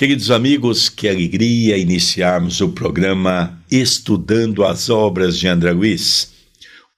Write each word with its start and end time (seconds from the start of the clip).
Queridos 0.00 0.30
amigos, 0.30 0.88
que 0.88 1.06
alegria 1.06 1.76
iniciarmos 1.76 2.62
o 2.62 2.70
programa 2.70 3.62
Estudando 3.70 4.64
as 4.64 4.88
Obras 4.88 5.38
de 5.38 5.46
André 5.46 5.72
Luiz, 5.72 6.32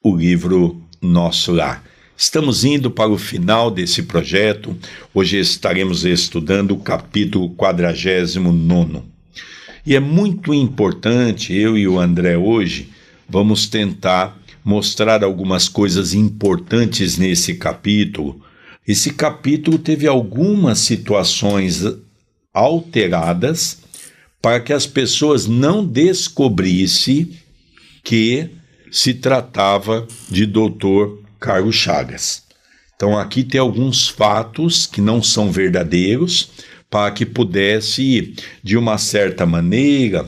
o 0.00 0.14
livro 0.14 0.80
Nosso 1.00 1.50
Lar. 1.50 1.82
Estamos 2.16 2.64
indo 2.64 2.92
para 2.92 3.10
o 3.10 3.18
final 3.18 3.72
desse 3.72 4.04
projeto. 4.04 4.76
Hoje 5.12 5.36
estaremos 5.40 6.04
estudando 6.04 6.74
o 6.74 6.78
capítulo 6.78 7.50
49. 7.50 9.02
E 9.84 9.96
é 9.96 9.98
muito 9.98 10.54
importante, 10.54 11.52
eu 11.52 11.76
e 11.76 11.88
o 11.88 11.98
André 11.98 12.38
hoje, 12.38 12.88
vamos 13.28 13.66
tentar 13.66 14.40
mostrar 14.64 15.24
algumas 15.24 15.66
coisas 15.66 16.14
importantes 16.14 17.18
nesse 17.18 17.56
capítulo. 17.56 18.40
Esse 18.86 19.12
capítulo 19.12 19.76
teve 19.76 20.06
algumas 20.06 20.78
situações 20.78 21.84
alteradas 22.52 23.78
para 24.40 24.60
que 24.60 24.72
as 24.72 24.86
pessoas 24.86 25.46
não 25.46 25.86
descobrissem 25.86 27.36
que 28.02 28.50
se 28.90 29.14
tratava 29.14 30.06
de 30.28 30.44
Dr. 30.44 31.18
Carlos 31.38 31.76
Chagas. 31.76 32.42
Então 32.94 33.18
aqui 33.18 33.42
tem 33.42 33.60
alguns 33.60 34.08
fatos 34.08 34.86
que 34.86 35.00
não 35.00 35.22
são 35.22 35.50
verdadeiros 35.50 36.50
para 36.90 37.10
que 37.10 37.24
pudesse 37.24 38.34
de 38.62 38.76
uma 38.76 38.98
certa 38.98 39.46
maneira 39.46 40.26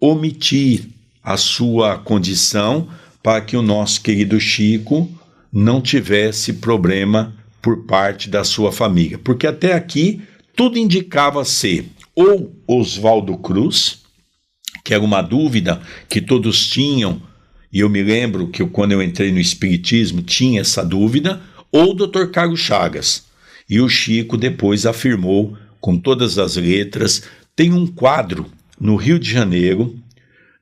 omitir 0.00 0.88
a 1.22 1.36
sua 1.36 1.98
condição 1.98 2.88
para 3.22 3.40
que 3.40 3.56
o 3.56 3.62
nosso 3.62 4.00
querido 4.00 4.40
Chico 4.40 5.08
não 5.52 5.80
tivesse 5.80 6.54
problema 6.54 7.34
por 7.60 7.84
parte 7.84 8.28
da 8.28 8.42
sua 8.42 8.72
família. 8.72 9.18
Porque 9.18 9.46
até 9.46 9.74
aqui 9.74 10.22
tudo 10.54 10.78
indicava 10.78 11.44
ser 11.44 11.86
ou 12.14 12.54
Oswaldo 12.66 13.36
Cruz, 13.38 14.02
que 14.84 14.94
era 14.94 15.02
uma 15.02 15.22
dúvida 15.22 15.80
que 16.08 16.20
todos 16.20 16.66
tinham, 16.66 17.22
e 17.72 17.80
eu 17.80 17.88
me 17.88 18.02
lembro 18.02 18.48
que 18.48 18.64
quando 18.66 18.92
eu 18.92 19.02
entrei 19.02 19.32
no 19.32 19.40
Espiritismo 19.40 20.22
tinha 20.22 20.60
essa 20.60 20.84
dúvida, 20.84 21.40
ou 21.70 21.94
Dr. 21.94 22.26
Carlos 22.26 22.60
Chagas. 22.60 23.24
E 23.68 23.80
o 23.80 23.88
Chico 23.88 24.36
depois 24.36 24.84
afirmou, 24.84 25.56
com 25.80 25.96
todas 25.96 26.38
as 26.38 26.56
letras, 26.56 27.22
tem 27.56 27.72
um 27.72 27.86
quadro 27.86 28.46
no 28.78 28.96
Rio 28.96 29.18
de 29.18 29.30
Janeiro 29.30 29.96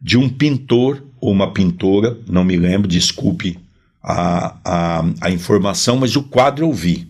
de 0.01 0.17
um 0.17 0.29
pintor 0.29 1.05
ou 1.21 1.33
uma 1.33 1.53
pintora, 1.53 2.19
não 2.29 2.45
me 2.45 2.57
lembro, 2.57 2.89
desculpe 2.89 3.59
a, 4.03 4.57
a, 4.65 5.05
a 5.21 5.31
informação, 5.31 5.97
mas 5.97 6.17
o 6.17 6.23
quadro 6.23 6.65
eu 6.65 6.73
vi 6.73 7.10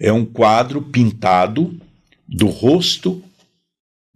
é 0.00 0.10
um 0.10 0.24
quadro 0.24 0.80
pintado 0.80 1.78
do 2.26 2.46
rosto 2.46 3.22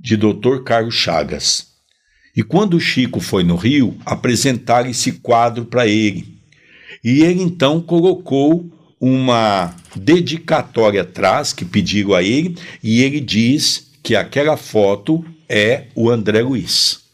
de 0.01 0.17
Dr. 0.17 0.63
Carlos 0.65 0.95
Chagas. 0.95 1.75
E 2.35 2.43
quando 2.43 2.75
o 2.75 2.81
Chico 2.81 3.21
foi 3.21 3.45
no 3.45 3.55
Rio, 3.55 3.97
apresentaram 4.07 4.89
esse 4.89 5.13
quadro 5.13 5.67
para 5.67 5.87
ele. 5.87 6.39
E 7.05 7.23
ele 7.23 7.43
então 7.43 7.83
colocou 7.83 8.69
uma 8.99 9.77
dedicatória 9.95 11.03
atrás 11.03 11.53
que 11.53 11.65
pediram 11.65 12.15
a 12.15 12.23
ele, 12.23 12.57
e 12.83 13.03
ele 13.03 13.21
diz 13.21 13.91
que 14.03 14.17
aquela 14.17 14.57
foto 14.57 15.25
é 15.49 15.89
o 15.95 16.09
André 16.09 16.41
Luiz. 16.41 17.05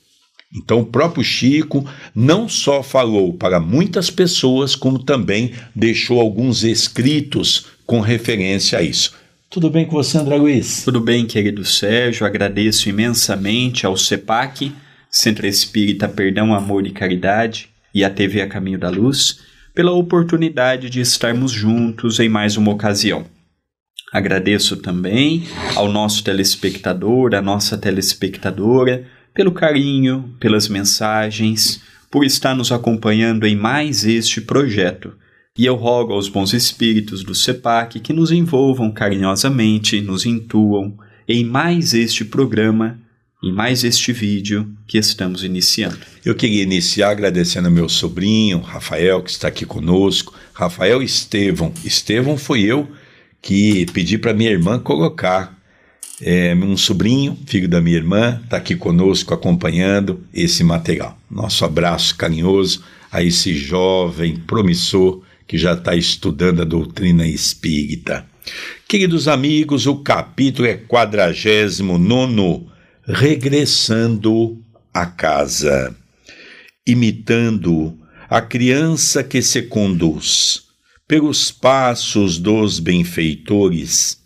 Então, 0.53 0.81
o 0.81 0.87
próprio 0.87 1.22
Chico 1.22 1.84
não 2.15 2.49
só 2.49 2.83
falou 2.83 3.33
para 3.33 3.61
muitas 3.61 4.11
pessoas, 4.11 4.75
como 4.75 4.99
também 4.99 5.53
deixou 5.75 6.21
alguns 6.21 6.65
escritos 6.65 7.66
com 7.91 7.99
referência 7.99 8.78
a 8.78 8.83
isso. 8.83 9.17
Tudo 9.51 9.69
bem 9.69 9.84
com 9.84 9.97
você, 9.97 10.17
André 10.17 10.37
Luiz? 10.37 10.84
Tudo 10.84 11.01
bem, 11.01 11.27
querido 11.27 11.65
Sérgio. 11.65 12.25
Agradeço 12.25 12.89
imensamente 12.89 13.84
ao 13.84 13.97
CEPAC, 13.97 14.73
Centro 15.11 15.45
Espírita 15.45 16.09
Perdão, 16.09 16.55
Amor 16.55 16.87
e 16.87 16.93
Caridade, 16.93 17.69
e 17.93 18.05
à 18.05 18.09
TV 18.09 18.43
A 18.43 18.47
Caminho 18.47 18.78
da 18.78 18.89
Luz, 18.89 19.41
pela 19.75 19.91
oportunidade 19.91 20.89
de 20.89 21.01
estarmos 21.01 21.51
juntos 21.51 22.21
em 22.21 22.28
mais 22.28 22.56
uma 22.56 22.71
ocasião. 22.71 23.27
Agradeço 24.12 24.77
também 24.77 25.49
ao 25.75 25.91
nosso 25.91 26.22
telespectador, 26.22 27.34
à 27.34 27.43
nossa 27.43 27.77
telespectadora, 27.77 29.05
pelo 29.34 29.51
carinho, 29.51 30.33
pelas 30.39 30.69
mensagens, 30.69 31.83
por 32.09 32.25
estar 32.25 32.55
nos 32.55 32.71
acompanhando 32.71 33.49
em 33.49 33.57
mais 33.57 34.05
este 34.05 34.41
projeto. 34.41 35.12
E 35.59 35.66
eu 35.66 35.75
rogo 35.75 36.12
aos 36.12 36.28
bons 36.28 36.53
espíritos 36.53 37.25
do 37.25 37.34
CEPAC 37.34 37.99
que 37.99 38.12
nos 38.12 38.31
envolvam 38.31 38.91
carinhosamente, 38.93 40.00
nos 40.00 40.25
intuam 40.25 40.97
em 41.27 41.44
mais 41.44 41.93
este 41.93 42.25
programa 42.25 43.00
e 43.43 43.50
mais 43.50 43.83
este 43.83 44.12
vídeo 44.12 44.72
que 44.87 44.97
estamos 44.97 45.43
iniciando. 45.43 45.99
Eu 46.25 46.37
queria 46.37 46.62
iniciar 46.62 47.10
agradecendo 47.10 47.66
ao 47.66 47.75
meu 47.75 47.89
sobrinho, 47.89 48.60
Rafael, 48.60 49.22
que 49.22 49.31
está 49.31 49.49
aqui 49.49 49.66
conosco. 49.66 50.34
Rafael 50.53 51.03
Estevão. 51.03 51.72
Estevão 51.84 52.37
foi 52.37 52.60
eu 52.60 52.89
que 53.43 53.87
pedi 53.93 54.19
para 54.19 54.33
minha 54.33 54.50
irmã 54.50 54.78
colocar 54.78 55.59
é, 56.22 56.55
um 56.55 56.77
sobrinho, 56.77 57.37
filho 57.47 57.69
da 57.69 57.81
minha 57.81 57.97
irmã, 57.97 58.41
está 58.44 58.59
aqui 58.59 58.77
conosco 58.77 59.34
acompanhando 59.34 60.22
esse 60.33 60.62
material. 60.62 61.19
Nosso 61.28 61.65
abraço 61.65 62.15
carinhoso 62.16 62.84
a 63.10 63.22
esse 63.22 63.55
jovem 63.55 64.37
promissor 64.37 65.22
que 65.50 65.59
já 65.59 65.72
está 65.72 65.97
estudando 65.97 66.62
a 66.62 66.65
doutrina 66.65 67.27
espírita. 67.27 68.25
Queridos 68.87 69.27
amigos, 69.27 69.84
o 69.84 69.97
capítulo 69.97 70.69
é 70.69 70.77
49, 70.77 72.71
Regressando 73.05 74.62
a 74.94 75.06
casa, 75.06 75.93
imitando 76.87 77.99
a 78.28 78.41
criança 78.41 79.25
que 79.25 79.43
se 79.43 79.62
conduz 79.62 80.62
pelos 81.09 81.50
passos 81.50 82.39
dos 82.39 82.78
benfeitores 82.78 84.21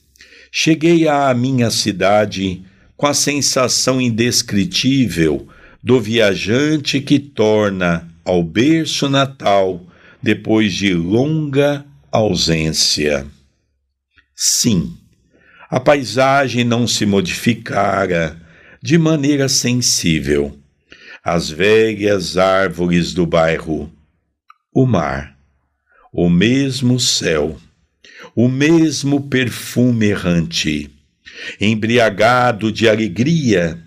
Cheguei 0.52 1.08
à 1.08 1.32
minha 1.32 1.70
cidade 1.70 2.62
com 2.98 3.06
a 3.06 3.14
sensação 3.14 3.98
indescritível 3.98 5.48
do 5.82 5.98
viajante 5.98 7.00
que 7.00 7.18
torna 7.18 8.06
ao 8.22 8.42
berço 8.42 9.08
natal 9.08 9.86
depois 10.24 10.74
de 10.74 10.92
longa 10.92 11.86
ausência. 12.10 13.24
Sim, 14.34 14.96
a 15.70 15.78
paisagem 15.78 16.64
não 16.64 16.88
se 16.88 17.06
modificara 17.06 18.36
de 18.82 18.98
maneira 18.98 19.48
sensível. 19.48 20.58
As 21.22 21.48
velhas 21.48 22.36
árvores 22.36 23.14
do 23.14 23.24
bairro, 23.24 23.88
o 24.74 24.84
mar, 24.84 25.36
o 26.12 26.28
mesmo 26.28 26.98
céu 26.98 27.56
o 28.34 28.48
mesmo 28.48 29.28
perfume 29.28 30.06
errante. 30.06 30.90
Embriagado 31.60 32.70
de 32.70 32.88
alegria, 32.88 33.78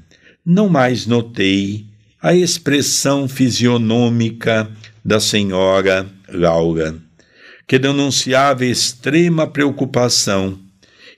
não 0.45 0.69
mais 0.69 1.05
notei 1.05 1.85
a 2.21 2.33
expressão 2.33 3.27
fisionômica 3.27 4.69
da 5.03 5.19
senhora 5.19 6.07
Laura, 6.29 6.95
que 7.67 7.77
denunciava 7.77 8.65
extrema 8.65 9.47
preocupação, 9.47 10.59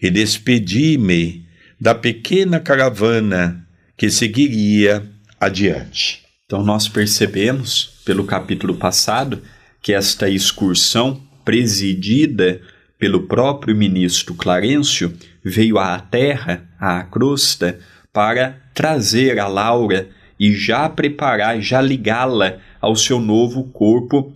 e 0.01 0.09
despedi-me 0.09 1.45
da 1.79 1.93
pequena 1.93 2.59
caravana 2.59 3.67
que 3.97 4.09
seguiria 4.09 5.05
adiante. 5.39 6.23
Então, 6.45 6.63
nós 6.63 6.87
percebemos, 6.87 8.01
pelo 8.05 8.23
capítulo 8.23 8.75
passado, 8.75 9.41
que 9.81 9.93
esta 9.93 10.29
excursão 10.29 11.21
presidida 11.45 12.61
pelo 12.99 13.27
próprio 13.27 13.75
ministro 13.75 14.35
Clarencio, 14.35 15.13
veio 15.43 15.79
à 15.79 15.97
terra, 15.99 16.69
à 16.77 17.01
crosta, 17.03 17.79
para 18.11 18.61
trazer 18.73 19.39
a 19.39 19.47
Laura 19.47 20.09
e 20.37 20.53
já 20.53 20.89
preparar, 20.89 21.61
já 21.61 21.81
ligá-la 21.81 22.57
ao 22.81 22.95
seu 22.95 23.19
novo 23.19 23.63
corpo 23.63 24.33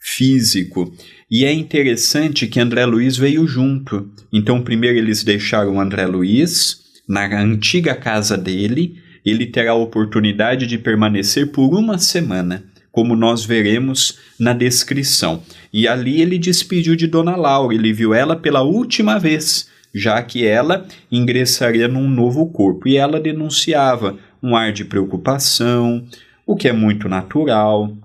físico. 0.00 0.92
E 1.30 1.44
é 1.44 1.52
interessante 1.52 2.46
que 2.46 2.58
André 2.58 2.84
Luiz 2.86 3.16
veio 3.16 3.46
junto. 3.46 4.10
Então, 4.32 4.62
primeiro 4.62 4.98
eles 4.98 5.22
deixaram 5.22 5.80
André 5.80 6.06
Luiz 6.06 6.80
na 7.06 7.26
antiga 7.40 7.94
casa 7.94 8.36
dele. 8.36 8.96
Ele 9.24 9.46
terá 9.46 9.72
a 9.72 9.74
oportunidade 9.74 10.66
de 10.66 10.78
permanecer 10.78 11.52
por 11.52 11.74
uma 11.78 11.98
semana 11.98 12.64
como 12.90 13.14
nós 13.14 13.44
veremos 13.44 14.18
na 14.38 14.52
descrição. 14.52 15.42
E 15.72 15.86
ali 15.86 16.20
ele 16.20 16.38
despediu 16.38 16.96
de 16.96 17.06
Dona 17.06 17.36
Laura, 17.36 17.74
ele 17.74 17.92
viu 17.92 18.12
ela 18.12 18.36
pela 18.36 18.62
última 18.62 19.18
vez, 19.18 19.68
já 19.94 20.22
que 20.22 20.44
ela 20.44 20.86
ingressaria 21.10 21.86
num 21.86 22.08
novo 22.08 22.46
corpo. 22.50 22.88
E 22.88 22.96
ela 22.96 23.20
denunciava 23.20 24.18
um 24.42 24.56
ar 24.56 24.72
de 24.72 24.84
preocupação, 24.84 26.04
o 26.46 26.56
que 26.56 26.68
é 26.68 26.72
muito 26.72 27.08
natural. 27.08 27.96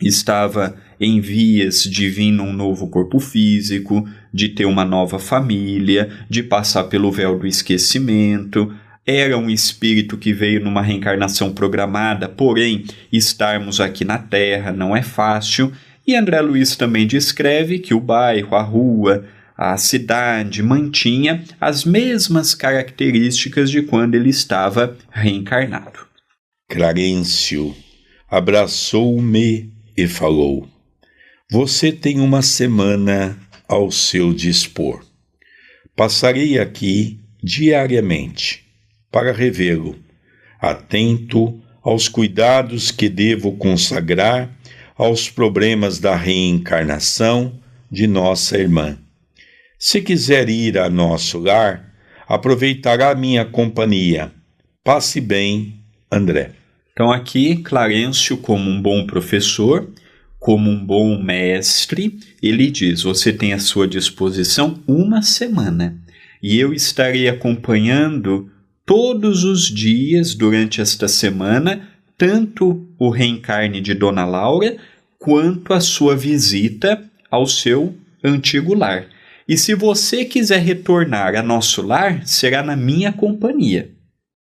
estava 0.00 0.76
em 1.04 1.20
vias 1.20 1.84
de 1.84 2.08
vir 2.08 2.32
num 2.32 2.52
novo 2.52 2.88
corpo 2.88 3.20
físico, 3.20 4.08
de 4.32 4.48
ter 4.48 4.64
uma 4.64 4.84
nova 4.84 5.18
família, 5.18 6.10
de 6.28 6.42
passar 6.42 6.84
pelo 6.84 7.12
véu 7.12 7.38
do 7.38 7.46
esquecimento. 7.46 8.74
Era 9.06 9.36
um 9.36 9.50
espírito 9.50 10.16
que 10.16 10.32
veio 10.32 10.64
numa 10.64 10.80
reencarnação 10.80 11.52
programada, 11.52 12.28
porém, 12.28 12.84
estarmos 13.12 13.80
aqui 13.80 14.04
na 14.04 14.18
Terra 14.18 14.72
não 14.72 14.96
é 14.96 15.02
fácil. 15.02 15.72
E 16.06 16.16
André 16.16 16.40
Luiz 16.40 16.74
também 16.74 17.06
descreve 17.06 17.78
que 17.78 17.94
o 17.94 18.00
bairro, 18.00 18.56
a 18.56 18.62
rua, 18.62 19.26
a 19.56 19.76
cidade 19.76 20.62
mantinha 20.62 21.44
as 21.60 21.84
mesmas 21.84 22.54
características 22.54 23.70
de 23.70 23.82
quando 23.82 24.14
ele 24.14 24.30
estava 24.30 24.96
reencarnado. 25.10 26.00
Clarencio 26.68 27.74
abraçou-me 28.28 29.70
e 29.96 30.08
falou: 30.08 30.73
Você 31.50 31.92
tem 31.92 32.20
uma 32.20 32.40
semana 32.40 33.38
ao 33.68 33.90
seu 33.90 34.32
dispor. 34.32 35.04
Passarei 35.94 36.58
aqui 36.58 37.20
diariamente 37.42 38.64
para 39.12 39.30
revê-lo, 39.30 39.94
atento 40.58 41.60
aos 41.82 42.08
cuidados 42.08 42.90
que 42.90 43.10
devo 43.10 43.52
consagrar 43.58 44.50
aos 44.96 45.28
problemas 45.28 45.98
da 45.98 46.16
reencarnação 46.16 47.60
de 47.90 48.06
nossa 48.06 48.56
irmã. 48.56 48.98
Se 49.78 50.00
quiser 50.00 50.48
ir 50.48 50.78
a 50.78 50.88
nosso 50.88 51.38
lar, 51.38 51.92
aproveitará 52.26 53.14
minha 53.14 53.44
companhia. 53.44 54.32
Passe 54.82 55.20
bem, 55.20 55.84
André. 56.10 56.52
Então, 56.92 57.12
aqui, 57.12 57.56
Clarencio, 57.56 58.38
como 58.38 58.70
um 58.70 58.80
bom 58.80 59.06
professor, 59.06 59.92
como 60.44 60.70
um 60.70 60.84
bom 60.84 61.22
mestre, 61.22 62.18
ele 62.42 62.70
diz: 62.70 63.00
Você 63.00 63.32
tem 63.32 63.54
à 63.54 63.58
sua 63.58 63.88
disposição 63.88 64.78
uma 64.86 65.22
semana 65.22 65.98
e 66.42 66.58
eu 66.58 66.74
estarei 66.74 67.30
acompanhando 67.30 68.50
todos 68.84 69.42
os 69.42 69.62
dias 69.62 70.34
durante 70.34 70.82
esta 70.82 71.08
semana, 71.08 71.88
tanto 72.18 72.86
o 72.98 73.08
reencarne 73.08 73.80
de 73.80 73.94
Dona 73.94 74.26
Laura 74.26 74.76
quanto 75.18 75.72
a 75.72 75.80
sua 75.80 76.14
visita 76.14 77.02
ao 77.30 77.46
seu 77.46 77.96
antigo 78.22 78.74
lar. 78.74 79.06
E 79.48 79.56
se 79.56 79.74
você 79.74 80.26
quiser 80.26 80.60
retornar 80.60 81.34
a 81.36 81.42
nosso 81.42 81.80
lar, 81.80 82.26
será 82.26 82.62
na 82.62 82.76
minha 82.76 83.14
companhia. 83.14 83.92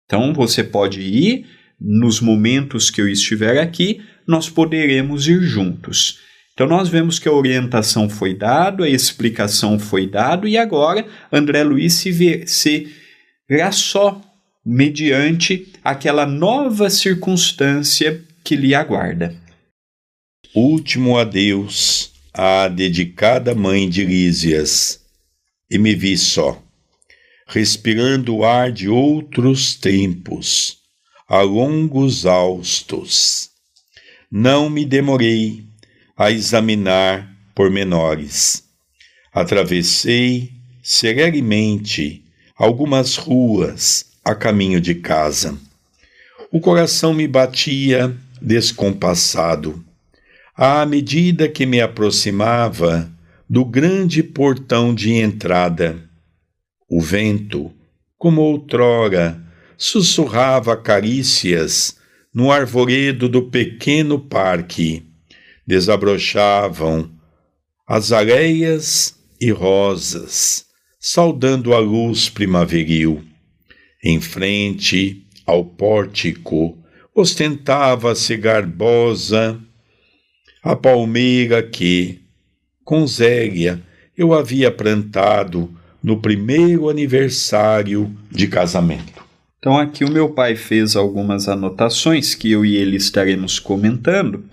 Então 0.05 0.33
você 0.33 0.65
pode 0.65 0.99
ir 0.99 1.45
nos 1.79 2.19
momentos 2.19 2.89
que 2.89 2.99
eu 2.99 3.07
estiver 3.07 3.61
aqui, 3.61 4.01
nós 4.27 4.49
poderemos 4.49 5.27
ir 5.27 5.41
juntos. 5.41 6.19
Então 6.53 6.67
nós 6.67 6.87
vemos 6.87 7.17
que 7.17 7.27
a 7.27 7.31
orientação 7.31 8.07
foi 8.09 8.33
dada, 8.33 8.85
a 8.85 8.89
explicação 8.89 9.79
foi 9.79 10.07
dada 10.07 10.47
e 10.47 10.57
agora 10.57 11.05
André 11.31 11.63
Luiz 11.63 11.93
se, 11.93 12.11
vê, 12.11 12.45
se 12.45 12.93
verá 13.49 13.71
só 13.71 14.21
mediante 14.65 15.71
aquela 15.83 16.25
nova 16.25 16.89
circunstância 16.89 18.23
que 18.43 18.55
lhe 18.55 18.75
aguarda. 18.75 19.35
Último 20.55 21.17
adeus 21.17 22.11
à 22.33 22.67
dedicada 22.67 23.55
mãe 23.55 23.89
de 23.89 24.05
Lísias, 24.05 25.01
e 25.69 25.77
me 25.77 25.95
vi 25.95 26.17
só, 26.17 26.61
respirando 27.47 28.35
o 28.35 28.45
ar 28.45 28.71
de 28.71 28.87
outros 28.87 29.75
tempos 29.75 30.77
a 31.27 31.41
longos 31.41 32.25
austos. 32.25 33.49
Não 34.35 34.67
me 34.67 34.83
demorei 34.83 35.63
a 36.17 36.31
examinar 36.31 37.31
pormenores. 37.53 38.63
Atravessei 39.31 40.51
serenamente 40.81 42.25
algumas 42.57 43.15
ruas 43.15 44.07
a 44.25 44.33
caminho 44.33 44.81
de 44.81 44.95
casa. 44.95 45.55
O 46.51 46.59
coração 46.59 47.13
me 47.13 47.27
batia 47.27 48.11
descompassado. 48.41 49.85
À 50.57 50.83
medida 50.83 51.47
que 51.47 51.67
me 51.67 51.79
aproximava 51.79 53.07
do 53.47 53.63
grande 53.63 54.23
portão 54.23 54.95
de 54.95 55.11
entrada, 55.11 56.09
o 56.89 56.99
vento, 56.99 57.71
como 58.17 58.41
outrora, 58.41 59.39
sussurrava 59.77 60.75
carícias 60.75 62.01
no 62.33 62.51
arvoredo 62.51 63.29
do 63.29 63.43
pequeno 63.43 64.19
parque. 64.19 65.03
Desabrochavam 65.65 67.11
azaleias 67.87 69.15
e 69.39 69.51
rosas, 69.51 70.65
saudando 70.99 71.73
a 71.73 71.79
luz 71.79 72.29
primaveril. 72.29 73.23
Em 74.03 74.19
frente 74.19 75.25
ao 75.45 75.63
pórtico, 75.63 76.77
ostentava-se 77.13 78.35
garbosa 78.37 79.59
a 80.63 80.75
palmeira 80.75 81.61
que, 81.61 82.21
com 82.83 83.05
Zélia, 83.05 83.81
eu 84.17 84.33
havia 84.33 84.71
plantado 84.71 85.73
no 86.01 86.21
primeiro 86.21 86.89
aniversário 86.89 88.15
de 88.31 88.47
casamento. 88.47 89.12
Então 89.63 89.77
aqui 89.77 90.03
o 90.03 90.11
meu 90.11 90.27
pai 90.27 90.57
fez 90.57 90.93
algumas 90.93 91.47
anotações 91.47 92.35
que 92.35 92.51
eu 92.51 92.65
e 92.65 92.75
ele 92.75 92.97
estaremos 92.97 93.59
comentando. 93.59 94.43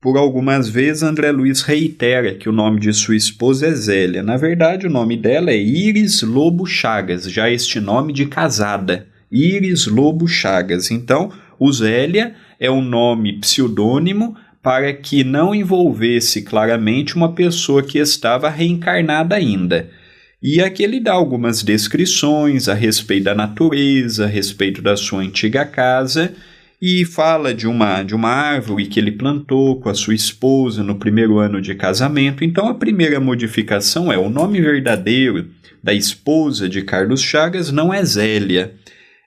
Por 0.00 0.16
algumas 0.16 0.68
vezes 0.68 1.04
André 1.04 1.30
Luiz 1.30 1.62
reitera 1.62 2.34
que 2.34 2.48
o 2.48 2.52
nome 2.52 2.80
de 2.80 2.92
sua 2.92 3.14
esposa 3.14 3.68
é 3.68 3.72
Zélia. 3.72 4.24
Na 4.24 4.36
verdade, 4.36 4.88
o 4.88 4.90
nome 4.90 5.16
dela 5.16 5.52
é 5.52 5.56
Iris 5.56 6.22
Lobo 6.22 6.66
Chagas, 6.66 7.30
já 7.30 7.48
este 7.48 7.78
nome 7.78 8.12
de 8.12 8.26
casada. 8.26 9.06
Iris 9.30 9.86
Lobo 9.86 10.26
Chagas. 10.26 10.90
Então, 10.90 11.30
o 11.56 11.72
Zélia 11.72 12.34
é 12.58 12.68
um 12.68 12.82
nome 12.82 13.38
pseudônimo 13.38 14.34
para 14.60 14.92
que 14.92 15.22
não 15.22 15.54
envolvesse 15.54 16.42
claramente 16.42 17.14
uma 17.14 17.36
pessoa 17.36 17.84
que 17.84 18.00
estava 18.00 18.50
reencarnada 18.50 19.36
ainda. 19.36 19.90
E 20.42 20.62
aqui 20.62 20.82
ele 20.82 21.00
dá 21.00 21.12
algumas 21.12 21.62
descrições 21.62 22.66
a 22.66 22.72
respeito 22.72 23.24
da 23.24 23.34
natureza, 23.34 24.24
a 24.24 24.28
respeito 24.28 24.80
da 24.80 24.96
sua 24.96 25.20
antiga 25.20 25.66
casa, 25.66 26.34
e 26.80 27.04
fala 27.04 27.52
de 27.52 27.66
uma, 27.66 28.02
de 28.02 28.14
uma 28.14 28.30
árvore 28.30 28.86
que 28.86 28.98
ele 28.98 29.12
plantou 29.12 29.78
com 29.78 29.90
a 29.90 29.94
sua 29.94 30.14
esposa 30.14 30.82
no 30.82 30.94
primeiro 30.94 31.38
ano 31.38 31.60
de 31.60 31.74
casamento. 31.74 32.42
Então, 32.42 32.68
a 32.68 32.74
primeira 32.74 33.20
modificação 33.20 34.10
é 34.10 34.16
o 34.16 34.30
nome 34.30 34.62
verdadeiro 34.62 35.50
da 35.82 35.92
esposa 35.92 36.70
de 36.70 36.80
Carlos 36.82 37.22
Chagas 37.22 37.70
não 37.70 37.92
é 37.92 38.02
Zélia, 38.02 38.74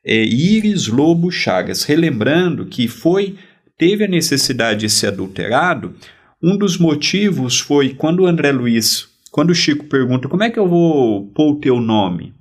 é 0.03 0.23
Iris 0.23 0.87
Lobo 0.87 1.29
Chagas. 1.29 1.83
Relembrando 1.83 2.65
que 2.65 2.87
foi 2.87 3.35
teve 3.77 4.05
a 4.05 4.07
necessidade 4.07 4.81
de 4.81 4.89
ser 4.89 5.07
adulterado, 5.07 5.93
um 6.41 6.57
dos 6.57 6.77
motivos 6.77 7.59
foi 7.59 7.93
quando 7.93 8.25
André 8.25 8.51
Luiz 8.51 9.12
quando 9.33 9.49
o 9.49 9.55
Chico 9.55 9.85
pergunta 9.85 10.29
como 10.29 10.43
é 10.43 10.51
que 10.51 10.59
eu 10.59 10.67
vou 10.67 11.25
pôr 11.31 11.53
o 11.53 11.59
teu 11.59 11.81
nome, 11.81 12.35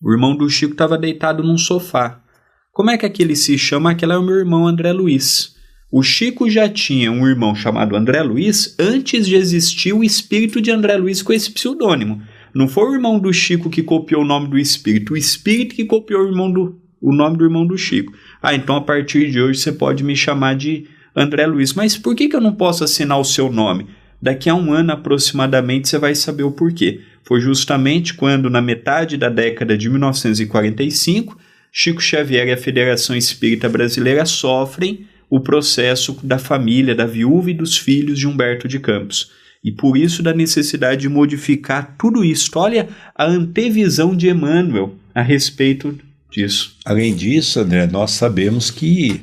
o 0.00 0.12
irmão 0.12 0.36
do 0.36 0.48
Chico 0.48 0.70
estava 0.70 0.96
deitado 0.96 1.42
num 1.42 1.58
sofá. 1.58 2.22
Como 2.70 2.88
é 2.88 2.96
que 2.96 3.04
aquele 3.04 3.34
se 3.34 3.58
chama? 3.58 3.90
Aquele 3.90 4.12
é 4.12 4.16
o 4.16 4.22
meu 4.22 4.36
irmão 4.36 4.64
André 4.64 4.92
Luiz. 4.92 5.56
O 5.90 6.04
Chico 6.04 6.48
já 6.48 6.68
tinha 6.68 7.10
um 7.10 7.26
irmão 7.26 7.52
chamado 7.52 7.96
André 7.96 8.22
Luiz 8.22 8.76
antes 8.78 9.26
de 9.26 9.34
existir 9.34 9.92
o 9.92 10.04
espírito 10.04 10.60
de 10.60 10.70
André 10.70 10.96
Luiz 10.96 11.20
com 11.20 11.32
esse 11.32 11.50
pseudônimo. 11.50 12.22
Não 12.54 12.68
foi 12.68 12.90
o 12.90 12.94
irmão 12.94 13.18
do 13.18 13.32
Chico 13.32 13.68
que 13.68 13.82
copiou 13.82 14.22
o 14.22 14.26
nome 14.26 14.46
do 14.46 14.56
espírito, 14.56 15.14
o 15.14 15.16
espírito 15.16 15.74
que 15.74 15.84
copiou 15.84 16.22
o, 16.22 16.28
irmão 16.28 16.48
do, 16.48 16.80
o 17.00 17.12
nome 17.12 17.36
do 17.36 17.44
irmão 17.44 17.66
do 17.66 17.76
Chico. 17.76 18.12
Ah, 18.40 18.54
então 18.54 18.76
a 18.76 18.80
partir 18.80 19.32
de 19.32 19.40
hoje 19.40 19.58
você 19.58 19.72
pode 19.72 20.04
me 20.04 20.14
chamar 20.14 20.54
de 20.54 20.86
André 21.16 21.44
Luiz. 21.44 21.74
Mas 21.74 21.98
por 21.98 22.14
que, 22.14 22.28
que 22.28 22.36
eu 22.36 22.40
não 22.40 22.54
posso 22.54 22.84
assinar 22.84 23.18
o 23.18 23.24
seu 23.24 23.50
nome? 23.50 23.88
Daqui 24.24 24.48
a 24.48 24.54
um 24.54 24.72
ano 24.72 24.90
aproximadamente 24.90 25.86
você 25.86 25.98
vai 25.98 26.14
saber 26.14 26.44
o 26.44 26.50
porquê. 26.50 27.02
Foi 27.24 27.42
justamente 27.42 28.14
quando, 28.14 28.48
na 28.48 28.62
metade 28.62 29.18
da 29.18 29.28
década 29.28 29.76
de 29.76 29.90
1945, 29.90 31.38
Chico 31.70 32.00
Xavier 32.00 32.48
e 32.48 32.52
a 32.52 32.56
Federação 32.56 33.14
Espírita 33.14 33.68
Brasileira 33.68 34.24
sofrem 34.24 35.06
o 35.28 35.40
processo 35.40 36.18
da 36.22 36.38
família, 36.38 36.94
da 36.94 37.04
viúva 37.04 37.50
e 37.50 37.54
dos 37.54 37.76
filhos 37.76 38.18
de 38.18 38.26
Humberto 38.26 38.66
de 38.66 38.80
Campos. 38.80 39.30
E 39.62 39.70
por 39.70 39.94
isso 39.94 40.22
da 40.22 40.32
necessidade 40.32 41.02
de 41.02 41.08
modificar 41.10 41.94
tudo 41.98 42.24
isso. 42.24 42.50
Olha 42.54 42.88
a 43.14 43.26
antevisão 43.26 44.16
de 44.16 44.30
Emmanuel 44.30 44.94
a 45.14 45.20
respeito 45.20 45.98
disso. 46.30 46.78
Além 46.86 47.14
disso, 47.14 47.60
André, 47.60 47.86
nós 47.86 48.12
sabemos 48.12 48.70
que 48.70 49.20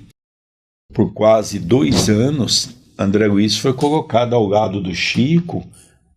por 0.93 1.11
quase 1.11 1.57
dois 1.57 2.07
anos 2.07 2.79
André 3.01 3.27
Luiz 3.27 3.57
foi 3.57 3.73
colocado 3.73 4.33
ao 4.33 4.47
lado 4.47 4.81
do 4.81 4.93
Chico 4.93 5.67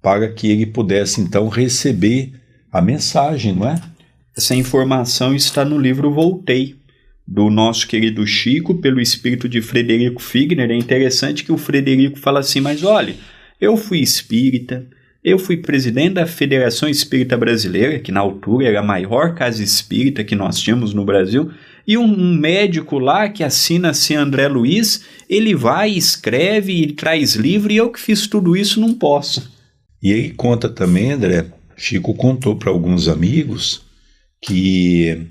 para 0.03 0.29
que 0.33 0.49
ele 0.49 0.67
pudesse 0.67 1.21
então 1.21 1.49
receber 1.49 2.33
a 2.71 2.83
mensagem, 2.83 3.55
não 3.55 3.69
é? 3.69 3.81
Essa 4.37 4.55
informação 4.55 5.35
está 5.35 5.65
no 5.65 5.79
livro 5.79 6.13
Voltei. 6.13 6.77
do 7.27 7.49
nosso 7.49 7.89
querido 7.89 8.27
Chico 8.27 8.75
pelo 8.75 9.01
espírito 9.01 9.49
de 9.49 9.63
Frederico 9.63 10.21
Figner. 10.21 10.71
É 10.71 10.77
interessante 10.77 11.43
que 11.43 11.53
o 11.53 11.57
Frederico 11.57 12.19
fala 12.19 12.41
assim: 12.41 12.61
mas 12.61 12.83
olha, 12.83 13.15
eu 13.61 13.77
fui 13.77 14.01
espírita, 14.01 14.87
eu 15.23 15.39
fui 15.39 15.57
presidente 15.57 16.15
da 16.15 16.27
Federação 16.27 16.87
Espírita 16.87 17.37
Brasileira, 17.37 17.99
que 17.99 18.13
na 18.13 18.21
altura 18.21 18.69
era 18.69 18.81
a 18.81 18.83
maior 18.83 19.35
casa 19.35 19.63
espírita 19.63 20.23
que 20.23 20.35
nós 20.35 20.61
tínhamos 20.61 20.93
no 20.93 21.05
Brasil, 21.05 21.51
e 21.87 21.99
um 21.99 22.35
médico 22.35 22.99
lá 22.99 23.29
que 23.29 23.45
assina-se 23.45 24.15
André 24.15 24.49
Luiz, 24.49 25.03
ele 25.29 25.55
vai, 25.55 25.91
escreve 25.91 26.73
e 26.73 26.93
traz 26.93 27.35
livro, 27.35 27.73
e 27.73 27.77
eu 27.77 27.91
que 27.91 28.01
fiz 28.01 28.27
tudo 28.27 28.57
isso 28.57 28.81
não 28.81 28.95
posso. 28.95 29.53
E 30.03 30.11
ele 30.11 30.31
conta 30.31 30.69
também, 30.69 31.13
André, 31.13 31.47
Chico 31.77 32.15
contou 32.15 32.57
para 32.57 32.71
alguns 32.71 33.09
amigos 33.09 33.83
que 34.41 35.27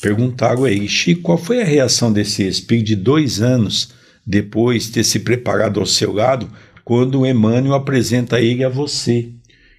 perguntaram 0.00 0.64
a 0.64 0.70
ele, 0.70 0.88
Chico, 0.88 1.22
qual 1.22 1.38
foi 1.38 1.62
a 1.62 1.64
reação 1.64 2.12
desse 2.12 2.46
espírito 2.46 2.86
de 2.86 2.96
dois 2.96 3.40
anos 3.40 3.90
depois 4.26 4.86
de 4.86 4.92
ter 4.92 5.04
se 5.04 5.20
preparado 5.20 5.80
ao 5.80 5.86
seu 5.86 6.12
lado, 6.12 6.50
quando 6.84 7.26
Emmanuel 7.26 7.74
apresenta 7.74 8.40
ele 8.40 8.64
a 8.64 8.68
você? 8.68 9.28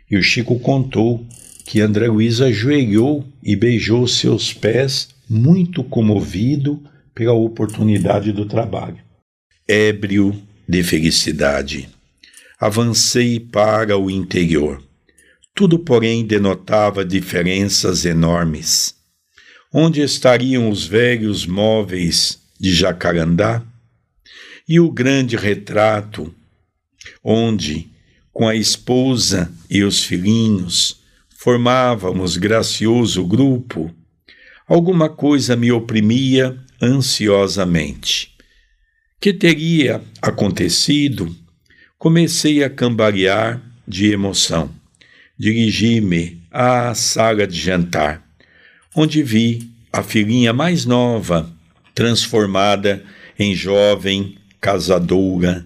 E 0.10 0.18
o 0.18 0.24
Chico 0.24 0.58
contou 0.60 1.26
que 1.66 1.82
André 1.82 2.08
Luiz 2.08 2.40
ajoelhou 2.40 3.26
e 3.44 3.56
beijou 3.56 4.08
seus 4.08 4.54
pés, 4.54 5.10
muito 5.30 5.84
comovido 5.84 6.82
pela 7.14 7.34
oportunidade 7.34 8.32
do 8.32 8.46
trabalho. 8.46 9.00
Ébrio 9.68 10.40
de 10.68 10.84
felicidade, 10.84 11.90
avancei 12.60 13.40
para 13.40 13.98
o 13.98 14.10
interior. 14.10 14.84
Tudo, 15.54 15.80
porém, 15.80 16.26
denotava 16.26 17.04
diferenças 17.04 18.06
enormes. 18.06 18.96
Onde 19.74 20.02
estariam 20.02 20.70
os 20.70 20.86
velhos 20.86 21.46
móveis 21.46 22.40
de 22.60 22.74
Jacarandá? 22.74 23.64
E 24.68 24.80
o 24.80 24.92
grande 24.92 25.36
retrato, 25.36 26.34
onde, 27.24 27.90
com 28.32 28.48
a 28.48 28.56
esposa 28.56 29.52
e 29.70 29.84
os 29.84 30.04
filhinhos, 30.04 31.02
formávamos 31.30 32.38
gracioso 32.38 33.26
grupo, 33.26 33.94
alguma 34.68 35.10
coisa 35.10 35.56
me 35.56 35.72
oprimia 35.72 36.58
ansiosamente. 36.82 38.36
Que 39.20 39.34
teria 39.34 40.02
acontecido? 40.22 41.34
Comecei 41.98 42.64
a 42.64 42.70
cambalear 42.70 43.62
de 43.88 44.12
emoção. 44.12 44.70
Dirigi-me 45.40 46.44
à 46.52 46.94
sala 46.94 47.48
de 47.48 47.58
jantar, 47.58 48.24
onde 48.96 49.24
vi 49.24 49.72
a 49.92 50.04
filhinha 50.04 50.52
mais 50.52 50.86
nova 50.86 51.52
transformada 51.96 53.04
em 53.40 53.56
jovem 53.56 54.38
casadora 54.60 55.66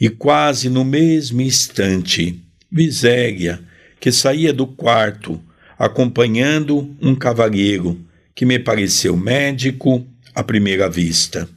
e 0.00 0.08
quase 0.08 0.70
no 0.70 0.84
mesmo 0.84 1.40
instante, 1.40 2.40
Visélia, 2.70 3.60
que 3.98 4.12
saía 4.12 4.52
do 4.52 4.66
quarto 4.66 5.42
acompanhando 5.78 6.94
um 7.00 7.14
cavalheiro 7.14 7.98
que 8.38 8.46
me 8.46 8.56
pareceu 8.56 9.16
médico 9.16 10.06
à 10.32 10.44
primeira 10.44 10.88
vista. 10.88 11.48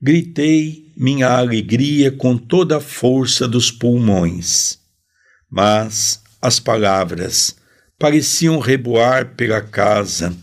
Gritei 0.00 0.90
minha 0.96 1.28
alegria 1.28 2.10
com 2.10 2.38
toda 2.38 2.78
a 2.78 2.80
força 2.80 3.46
dos 3.46 3.70
pulmões, 3.70 4.78
mas 5.50 6.22
as 6.40 6.58
palavras 6.58 7.54
pareciam 7.98 8.58
reboar 8.58 9.34
pela 9.34 9.60
casa, 9.60 10.34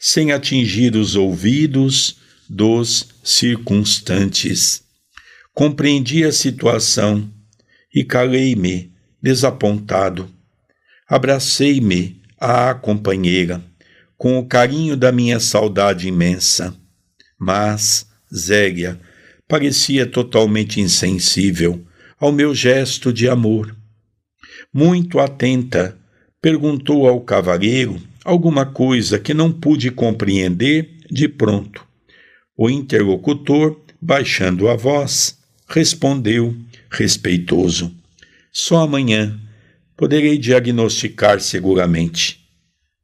sem 0.00 0.32
atingir 0.32 0.96
os 0.96 1.16
ouvidos 1.16 2.16
dos 2.48 3.08
circunstantes. 3.22 4.84
Compreendi 5.52 6.24
a 6.24 6.32
situação 6.32 7.30
e 7.94 8.02
calei-me, 8.02 8.90
desapontado. 9.22 10.30
Abracei-me 11.06 12.22
à 12.40 12.72
companheira, 12.72 13.62
com 14.16 14.38
o 14.38 14.46
carinho 14.46 14.96
da 14.96 15.12
minha 15.12 15.40
saudade 15.40 16.08
imensa. 16.08 16.74
Mas 17.38 18.06
Zélia 18.34 19.00
parecia 19.48 20.06
totalmente 20.06 20.80
insensível 20.80 21.84
ao 22.18 22.32
meu 22.32 22.54
gesto 22.54 23.12
de 23.12 23.28
amor. 23.28 23.76
Muito 24.72 25.18
atenta, 25.18 25.96
perguntou 26.40 27.08
ao 27.08 27.20
cavalheiro 27.20 28.00
alguma 28.24 28.64
coisa 28.64 29.18
que 29.18 29.34
não 29.34 29.52
pude 29.52 29.90
compreender 29.90 30.98
de 31.10 31.28
pronto. 31.28 31.86
O 32.56 32.70
interlocutor, 32.70 33.80
baixando 34.00 34.68
a 34.68 34.76
voz, 34.76 35.38
respondeu, 35.68 36.56
respeitoso: 36.90 37.94
Só 38.52 38.78
amanhã 38.78 39.38
poderei 39.96 40.38
diagnosticar 40.38 41.40
seguramente, 41.40 42.43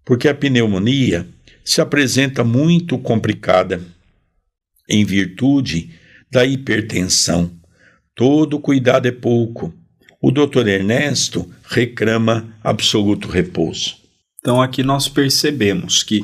porque 0.05 0.29
a 0.29 0.35
pneumonia 0.35 1.27
se 1.65 1.81
apresenta 1.81 2.43
muito 2.43 2.99
complicada 2.99 3.81
em 4.89 5.05
virtude 5.05 5.91
da 6.31 6.45
hipertensão. 6.45 7.51
Todo 8.15 8.59
cuidado 8.59 9.07
é 9.07 9.13
pouco. 9.13 9.73
O 10.21 10.31
doutor 10.31 10.69
Ernesto 10.69 11.49
reclama 11.65 12.53
absoluto 12.63 13.29
repouso. 13.29 13.97
Então 14.39 14.61
aqui 14.61 14.83
nós 14.83 15.09
percebemos 15.09 16.03
que 16.03 16.23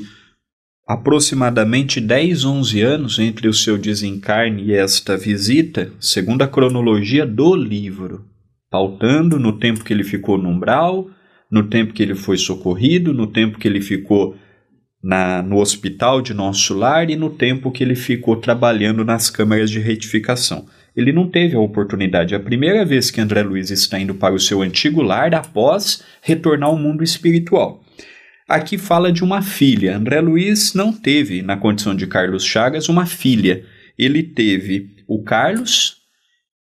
aproximadamente 0.87 2.01
10, 2.01 2.45
11 2.45 2.81
anos 2.81 3.19
entre 3.19 3.49
o 3.49 3.55
seu 3.55 3.77
desencarne 3.77 4.65
e 4.65 4.73
esta 4.73 5.17
visita, 5.17 5.93
segundo 5.99 6.43
a 6.43 6.49
cronologia 6.49 7.27
do 7.27 7.57
livro, 7.57 8.25
pautando 8.71 9.39
no 9.39 9.59
tempo 9.59 9.85
que 9.85 9.93
ele 9.93 10.05
ficou 10.05 10.39
no 10.39 10.49
umbral, 10.49 11.11
no 11.51 11.69
tempo 11.69 11.93
que 11.93 12.03
ele 12.03 12.15
foi 12.15 12.37
socorrido, 12.37 13.15
no 13.15 13.27
tempo 13.27 13.59
que 13.59 13.69
ele 13.69 13.81
ficou 13.81 14.37
na, 15.03 15.43
no 15.43 15.59
hospital 15.59 16.21
de 16.21 16.35
nosso 16.35 16.75
lar 16.75 17.09
e 17.11 17.17
no 17.17 17.31
tempo 17.31 17.71
que 17.71 17.85
ele 17.85 17.95
ficou 17.95 18.37
trabalhando 18.37 19.05
nas 19.05 19.31
câmaras 19.31 19.71
de 19.71 19.79
retificação. 19.79 20.67
Ele 20.97 21.13
não 21.13 21.29
teve 21.29 21.55
a 21.55 21.61
oportunidade. 21.61 22.35
É 22.35 22.37
a 22.37 22.41
primeira 22.41 22.85
vez 22.85 23.11
que 23.11 23.21
André 23.21 23.43
Luiz 23.43 23.71
está 23.71 24.01
indo 24.01 24.15
para 24.15 24.35
o 24.35 24.41
seu 24.41 24.63
antigo 24.63 25.03
lar 25.03 25.35
após 25.35 26.03
retornar 26.23 26.71
ao 26.71 26.79
mundo 26.79 27.05
espiritual. 27.05 27.85
Aqui 28.49 28.79
fala 28.79 29.13
de 29.13 29.23
uma 29.23 29.43
filha. 29.43 29.97
André 29.97 30.21
Luiz 30.21 30.73
não 30.73 30.93
teve, 30.93 31.43
na 31.43 31.57
condição 31.57 31.95
de 31.95 32.07
Carlos 32.07 32.45
Chagas, 32.45 32.89
uma 32.89 33.05
filha. 33.05 33.65
Ele 33.99 34.23
teve 34.23 34.91
o 35.07 35.23
Carlos, 35.23 35.99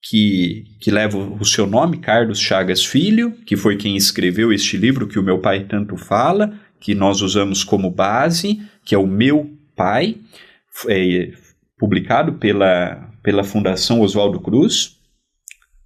que, 0.03 0.65
que 0.81 0.91
leva 0.91 1.19
o 1.19 1.45
seu 1.45 1.67
nome, 1.67 1.99
Carlos 1.99 2.41
Chagas 2.41 2.85
Filho, 2.85 3.33
que 3.45 3.57
foi 3.57 3.77
quem 3.77 3.97
escreveu 3.97 4.53
este 4.53 4.77
livro 4.77 5.09
que 5.09 5.19
o 5.19 5.23
meu 5.23 5.41
pai 5.41 5.65
tanto 5.65 5.97
fala, 5.97 6.53
que 6.81 6.95
nós 6.95 7.21
usamos 7.21 7.65
como 7.65 7.91
base, 7.91 8.61
que 8.85 8.95
é 8.95 8.99
o 8.99 9.07
Meu 9.07 9.51
Pai, 9.75 10.17
é, 10.89 11.33
publicado 11.79 12.35
pela, 12.35 13.11
pela 13.23 13.43
Fundação 13.43 14.01
Oswaldo 14.01 14.41
Cruz. 14.41 14.97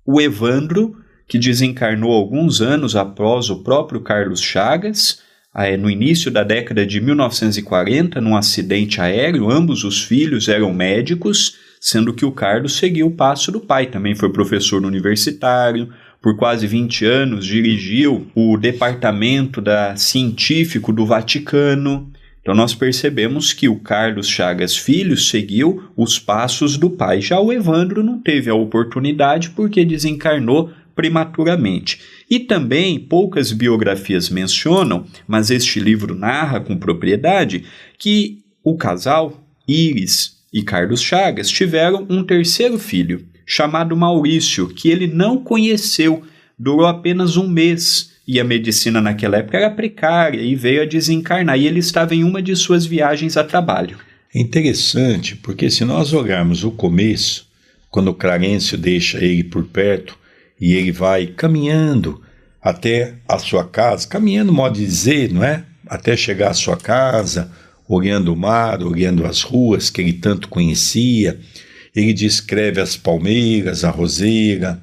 O 0.04 0.20
Evandro, 0.20 0.96
que 1.26 1.38
desencarnou 1.38 2.12
alguns 2.12 2.60
anos 2.60 2.96
após 2.96 3.48
o 3.50 3.62
próprio 3.62 4.00
Carlos 4.00 4.42
Chagas, 4.42 5.22
é, 5.54 5.76
no 5.76 5.90
início 5.90 6.30
da 6.30 6.44
década 6.44 6.86
de 6.86 7.00
1940, 7.00 8.20
num 8.20 8.36
acidente 8.36 9.00
aéreo. 9.00 9.50
Ambos 9.50 9.84
os 9.84 10.02
filhos 10.02 10.48
eram 10.48 10.72
médicos, 10.72 11.56
sendo 11.80 12.12
que 12.12 12.26
o 12.26 12.30
Carlos 12.30 12.76
seguiu 12.76 13.06
o 13.06 13.10
passo 13.10 13.50
do 13.50 13.58
pai. 13.58 13.86
Também 13.86 14.14
foi 14.14 14.30
professor 14.30 14.84
universitário, 14.84 15.88
por 16.20 16.36
quase 16.36 16.66
20 16.66 17.06
anos 17.06 17.46
dirigiu 17.46 18.26
o 18.34 18.58
departamento 18.58 19.62
da 19.62 19.96
científico 19.96 20.92
do 20.92 21.06
Vaticano. 21.06 22.12
Então 22.42 22.54
nós 22.54 22.74
percebemos 22.74 23.54
que 23.54 23.68
o 23.68 23.80
Carlos 23.80 24.28
Chagas 24.28 24.76
Filho 24.76 25.16
seguiu 25.16 25.90
os 25.96 26.18
passos 26.18 26.76
do 26.76 26.90
pai. 26.90 27.22
Já 27.22 27.40
o 27.40 27.50
Evandro 27.50 28.02
não 28.04 28.20
teve 28.20 28.50
a 28.50 28.54
oportunidade 28.54 29.50
porque 29.50 29.82
desencarnou 29.82 30.70
prematuramente. 30.94 32.00
E 32.28 32.38
também 32.38 32.98
poucas 32.98 33.52
biografias 33.52 34.28
mencionam, 34.28 35.06
mas 35.26 35.50
este 35.50 35.80
livro 35.80 36.14
narra 36.14 36.60
com 36.60 36.76
propriedade, 36.76 37.64
que 37.98 38.40
o 38.62 38.76
casal, 38.76 39.42
Iris 39.66 40.39
e 40.52 40.62
Carlos 40.62 41.00
Chagas, 41.00 41.48
tiveram 41.48 42.06
um 42.10 42.24
terceiro 42.24 42.78
filho, 42.78 43.26
chamado 43.46 43.96
Maurício, 43.96 44.68
que 44.68 44.88
ele 44.88 45.06
não 45.06 45.38
conheceu, 45.38 46.22
durou 46.58 46.86
apenas 46.86 47.36
um 47.36 47.48
mês. 47.48 48.10
E 48.26 48.38
a 48.38 48.44
medicina 48.44 49.00
naquela 49.00 49.38
época 49.38 49.56
era 49.56 49.70
precária 49.70 50.40
e 50.40 50.54
veio 50.54 50.82
a 50.82 50.86
desencarnar, 50.86 51.58
e 51.58 51.66
ele 51.66 51.80
estava 51.80 52.14
em 52.14 52.22
uma 52.22 52.40
de 52.40 52.54
suas 52.54 52.86
viagens 52.86 53.36
a 53.36 53.42
trabalho. 53.42 53.98
É 54.32 54.40
interessante, 54.40 55.34
porque 55.34 55.68
se 55.68 55.84
nós 55.84 56.12
olharmos 56.12 56.62
o 56.62 56.70
começo, 56.70 57.48
quando 57.90 58.14
Clarencio 58.14 58.78
deixa 58.78 59.18
ele 59.18 59.42
por 59.42 59.64
perto, 59.64 60.16
e 60.60 60.74
ele 60.74 60.92
vai 60.92 61.26
caminhando 61.26 62.22
até 62.62 63.14
a 63.26 63.38
sua 63.38 63.64
casa, 63.64 64.06
caminhando, 64.06 64.52
modo 64.52 64.74
de 64.78 64.84
dizer, 64.84 65.32
não 65.32 65.42
é? 65.42 65.64
Até 65.86 66.16
chegar 66.16 66.50
à 66.50 66.54
sua 66.54 66.76
casa, 66.76 67.50
olhando 67.90 68.32
o 68.32 68.36
mar, 68.36 68.82
olhando 68.84 69.26
as 69.26 69.42
ruas 69.42 69.90
que 69.90 70.00
ele 70.00 70.12
tanto 70.12 70.48
conhecia. 70.48 71.40
Ele 71.94 72.12
descreve 72.12 72.80
as 72.80 72.96
palmeiras, 72.96 73.82
a 73.82 73.90
roseira, 73.90 74.80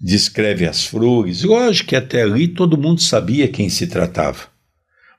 descreve 0.00 0.64
as 0.64 0.84
flores. 0.84 1.42
Lógico 1.42 1.88
que 1.88 1.96
até 1.96 2.22
ali 2.22 2.46
todo 2.46 2.78
mundo 2.78 3.02
sabia 3.02 3.48
quem 3.48 3.68
se 3.68 3.88
tratava. 3.88 4.46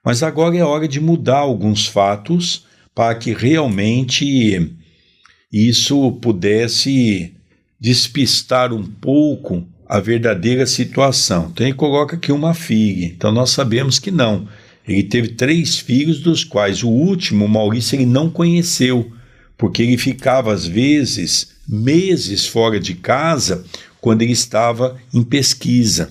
Mas 0.04 0.24
agora 0.24 0.56
é 0.56 0.64
hora 0.64 0.88
de 0.88 1.02
mudar 1.02 1.40
alguns 1.40 1.86
fatos 1.86 2.66
para 2.96 3.14
que 3.16 3.34
realmente 3.34 4.74
isso 5.52 6.14
pudesse 6.22 7.34
despistar 7.78 8.72
um 8.72 8.84
pouco 8.84 9.68
a 9.86 10.00
verdadeira 10.00 10.66
situação. 10.66 11.50
Então 11.52 11.68
ele 11.68 11.76
coloca 11.76 12.16
aqui 12.16 12.32
uma 12.32 12.54
filha. 12.54 13.08
Então 13.08 13.30
nós 13.30 13.50
sabemos 13.50 14.00
que 14.00 14.10
não. 14.10 14.48
Ele 14.90 15.04
teve 15.04 15.30
três 15.30 15.78
filhos, 15.78 16.20
dos 16.20 16.44
quais 16.44 16.82
o 16.82 16.90
último, 16.90 17.48
Maurício, 17.48 17.96
ele 17.96 18.08
não 18.08 18.28
conheceu, 18.28 19.12
porque 19.56 19.84
ele 19.84 20.00
ficava 20.00 20.52
às 20.52 20.66
vezes 20.66 21.56
meses 21.68 22.48
fora 22.48 22.80
de 22.80 22.96
casa 22.96 23.64
quando 24.02 24.24
ele 24.24 24.32
estava 24.32 24.98
em 25.14 25.24
pesquisa. 25.24 26.10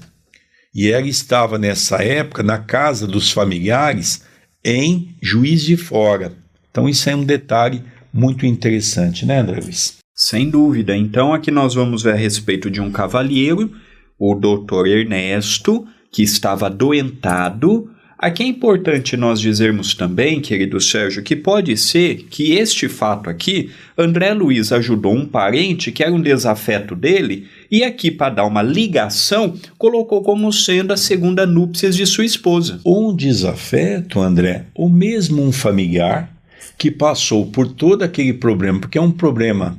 E 0.73 0.89
ela 0.93 1.09
estava 1.09 1.59
nessa 1.59 2.05
época 2.05 2.45
na 2.45 2.59
casa 2.59 3.05
dos 3.05 3.33
familiares 3.33 4.23
em 4.65 5.17
Juiz 5.21 5.63
de 5.63 5.77
Fora. 5.77 6.35
Então 6.71 6.89
isso 6.89 7.11
é 7.11 7.17
um 7.17 7.25
detalhe 7.25 7.83
muito 8.13 8.47
interessante, 8.47 9.27
né, 9.27 9.41
André 9.41 9.61
Luiz? 9.61 9.97
Sem 10.15 10.49
dúvida. 10.49 10.97
Então 10.97 11.35
aqui 11.35 11.51
nós 11.51 11.75
vamos 11.75 12.05
ver 12.05 12.13
a 12.13 12.17
respeito 12.17 12.71
de 12.71 12.81
um 12.81 12.93
cavalheiro, 12.93 13.73
o 14.17 14.37
doutor 14.37 14.87
Ernesto, 14.87 15.85
que 16.13 16.23
estava 16.23 16.67
adoentado 16.67 17.91
Aqui 18.19 18.43
é 18.43 18.47
importante 18.47 19.17
nós 19.17 19.41
dizermos 19.41 19.95
também, 19.95 20.41
querido 20.41 20.81
Sérgio, 20.81 21.23
que 21.23 21.37
pode 21.37 21.77
ser 21.77 22.27
que 22.29 22.55
este 22.55 22.89
fato 22.89 23.31
aqui, 23.31 23.71
André 23.97 24.35
Luiz 24.35 24.73
ajudou 24.73 25.15
um 25.15 25.25
parente 25.25 25.93
que 25.93 26.03
era 26.03 26.13
um 26.13 26.21
desafeto 26.21 26.97
dele, 26.97 27.47
e 27.71 27.85
aqui, 27.85 28.11
para 28.11 28.35
dar 28.35 28.45
uma 28.45 28.61
ligação, 28.61 29.55
colocou 29.79 30.21
como 30.21 30.53
sendo 30.53 30.93
a 30.93 30.97
segunda 30.97 31.47
núpcias 31.47 31.95
de 31.95 32.05
sua 32.07 32.25
esposa. 32.25 32.81
Um 32.85 33.15
desafeto, 33.15 34.19
André, 34.19 34.65
ou 34.75 34.91
mesmo 34.91 35.41
um 35.41 35.53
familiar 35.53 36.29
que 36.77 36.91
passou 36.91 37.47
por 37.47 37.69
todo 37.69 38.03
aquele 38.03 38.33
problema, 38.33 38.81
porque 38.81 38.99
é 38.99 39.01
um 39.01 39.13
problema 39.13 39.79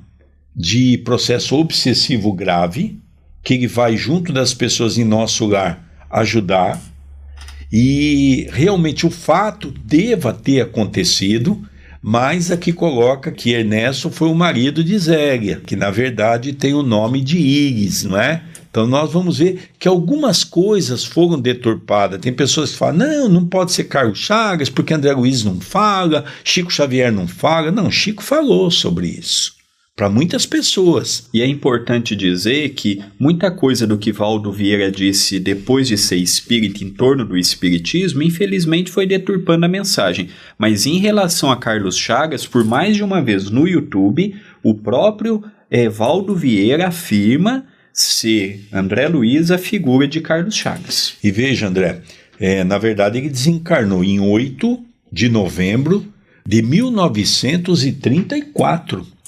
de 0.56 0.98
processo 1.00 1.58
obsessivo 1.58 2.32
grave, 2.32 2.98
que 3.44 3.56
ele 3.56 3.68
vai 3.68 3.98
junto 3.98 4.32
das 4.32 4.54
pessoas 4.54 4.98
em 4.98 5.04
nosso 5.04 5.46
lar 5.46 5.86
ajudar 6.10 6.89
e 7.72 8.48
realmente 8.52 9.06
o 9.06 9.12
fato 9.12 9.74
deva 9.86 10.34
ter 10.34 10.62
acontecido, 10.62 11.62
mas 12.02 12.50
aqui 12.50 12.74
coloca 12.74 13.32
que 13.32 13.54
Ernesto 13.54 14.10
foi 14.10 14.30
o 14.30 14.36
marido 14.36 14.84
de 14.84 14.98
Zélia, 14.98 15.62
que 15.66 15.76
na 15.76 15.92
verdade 15.92 16.54
tem 16.54 16.74
o 16.74 16.82
nome 16.82 17.22
de 17.22 17.38
Iris, 17.38 18.04
não 18.04 18.20
é? 18.20 18.42
Então 18.72 18.88
nós 18.88 19.12
vamos 19.12 19.40
ver 19.40 19.70
que 19.78 19.88
algumas 19.88 20.44
coisas 20.44 21.04
foram 21.04 21.40
deturpadas. 21.40 22.20
Tem 22.20 22.32
pessoas 22.32 22.72
que 22.72 22.78
falam: 22.78 22.98
não, 22.98 23.30
não 23.30 23.46
pode 23.46 23.72
ser 23.72 23.86
Carlos 23.86 24.20
Chagas, 24.20 24.70
porque 24.70 24.94
André 24.94 25.12
Luiz 25.12 25.44
não 25.44 25.60
fala, 25.60 26.24
Chico 26.44 26.72
Xavier 26.72 27.12
não 27.12 27.28
fala. 27.28 27.72
Não, 27.72 27.92
Chico 27.92 28.24
falou 28.24 28.70
sobre 28.70 29.08
isso 29.08 29.59
para 30.00 30.10
muitas 30.10 30.46
pessoas. 30.46 31.28
E 31.34 31.42
é 31.42 31.46
importante 31.46 32.16
dizer 32.16 32.70
que 32.70 33.04
muita 33.20 33.52
coisa 33.52 33.86
do 33.86 33.98
que 33.98 34.14
Valdo 34.14 34.50
Vieira 34.50 34.90
disse 34.90 35.42
depois 35.42 35.90
de 35.90 35.98
ser 35.98 36.16
espírita 36.16 36.86
em 36.86 36.90
torno 36.90 37.26
do 37.26 37.38
espiritismo, 37.38 38.24
infelizmente 38.24 38.90
foi 38.90 39.06
deturpando 39.06 39.66
a 39.66 39.68
mensagem. 39.68 40.30
Mas 40.58 40.86
em 40.86 41.00
relação 41.00 41.52
a 41.52 41.58
Carlos 41.58 41.98
Chagas, 41.98 42.48
por 42.48 42.64
mais 42.64 42.96
de 42.96 43.04
uma 43.04 43.22
vez 43.22 43.50
no 43.50 43.68
YouTube, 43.68 44.34
o 44.64 44.74
próprio 44.74 45.44
é, 45.70 45.90
Valdo 45.90 46.34
Vieira 46.34 46.88
afirma 46.88 47.66
ser 47.92 48.70
André 48.72 49.10
Luiz 49.10 49.52
a 49.52 49.58
figura 49.58 50.08
de 50.08 50.22
Carlos 50.22 50.56
Chagas. 50.56 51.16
E 51.22 51.30
veja, 51.30 51.68
André, 51.68 52.04
é, 52.40 52.64
na 52.64 52.78
verdade 52.78 53.18
ele 53.18 53.28
desencarnou 53.28 54.02
em 54.02 54.22
8 54.22 54.80
de 55.12 55.28
novembro 55.28 56.08
de 56.48 56.62
1934 56.62 59.19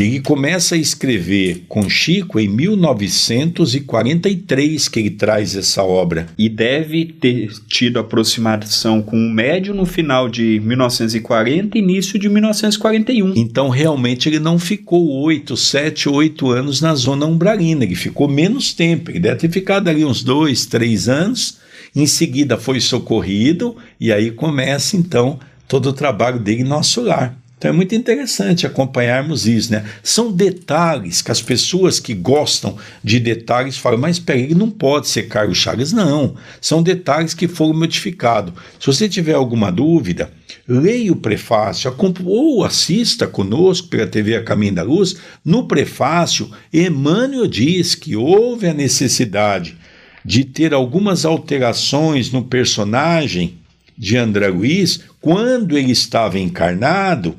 ele 0.00 0.20
começa 0.20 0.74
a 0.74 0.78
escrever 0.78 1.64
com 1.68 1.88
Chico 1.88 2.40
em 2.40 2.48
1943 2.48 4.88
que 4.88 4.98
ele 4.98 5.10
traz 5.10 5.54
essa 5.54 5.82
obra. 5.82 6.26
E 6.38 6.48
deve 6.48 7.04
ter 7.04 7.50
tido 7.68 7.98
aproximação 7.98 9.02
com 9.02 9.16
o 9.16 9.30
médio 9.30 9.74
no 9.74 9.84
final 9.84 10.28
de 10.28 10.60
1940 10.60 11.76
e 11.76 11.80
início 11.80 12.18
de 12.18 12.28
1941. 12.28 13.34
Então 13.36 13.68
realmente 13.68 14.28
ele 14.28 14.38
não 14.38 14.58
ficou 14.58 15.22
oito, 15.22 15.56
sete, 15.56 16.08
oito 16.08 16.50
anos 16.50 16.80
na 16.80 16.94
zona 16.94 17.26
umbralina, 17.26 17.84
ele 17.84 17.94
ficou 17.94 18.28
menos 18.28 18.72
tempo, 18.72 19.10
ele 19.10 19.20
deve 19.20 19.36
ter 19.36 19.50
ficado 19.50 19.88
ali 19.88 20.04
uns 20.04 20.22
dois, 20.22 20.66
três 20.66 21.08
anos, 21.08 21.58
em 21.94 22.06
seguida 22.06 22.56
foi 22.56 22.80
socorrido 22.80 23.76
e 24.00 24.12
aí 24.12 24.30
começa 24.30 24.96
então 24.96 25.38
todo 25.66 25.90
o 25.90 25.92
trabalho 25.92 26.38
dele 26.38 26.62
em 26.62 26.64
nosso 26.64 27.00
lar. 27.00 27.39
Então 27.60 27.72
é 27.72 27.74
muito 27.74 27.94
interessante 27.94 28.66
acompanharmos 28.66 29.46
isso, 29.46 29.70
né? 29.70 29.84
São 30.02 30.32
detalhes 30.32 31.20
que 31.20 31.30
as 31.30 31.42
pessoas 31.42 32.00
que 32.00 32.14
gostam 32.14 32.78
de 33.04 33.20
detalhes 33.20 33.76
falam, 33.76 34.00
mas 34.00 34.18
peraí, 34.18 34.54
não 34.54 34.70
pode 34.70 35.08
ser 35.08 35.24
Carlos 35.24 35.58
Chagas. 35.58 35.92
Não, 35.92 36.36
são 36.58 36.82
detalhes 36.82 37.34
que 37.34 37.46
foram 37.46 37.74
modificados. 37.74 38.54
Se 38.80 38.86
você 38.86 39.06
tiver 39.10 39.34
alguma 39.34 39.70
dúvida, 39.70 40.32
leia 40.66 41.12
o 41.12 41.16
prefácio 41.16 41.94
ou 42.24 42.64
assista 42.64 43.26
conosco 43.26 43.88
pela 43.88 44.06
TV 44.06 44.36
A 44.36 44.42
Caminho 44.42 44.76
da 44.76 44.82
Luz. 44.82 45.16
No 45.44 45.68
prefácio, 45.68 46.50
Emmanuel 46.72 47.46
diz 47.46 47.94
que 47.94 48.16
houve 48.16 48.68
a 48.68 48.72
necessidade 48.72 49.76
de 50.24 50.46
ter 50.46 50.72
algumas 50.72 51.26
alterações 51.26 52.32
no 52.32 52.42
personagem 52.42 53.58
de 53.98 54.16
André 54.16 54.48
Luiz 54.48 55.00
quando 55.20 55.76
ele 55.76 55.92
estava 55.92 56.38
encarnado 56.38 57.36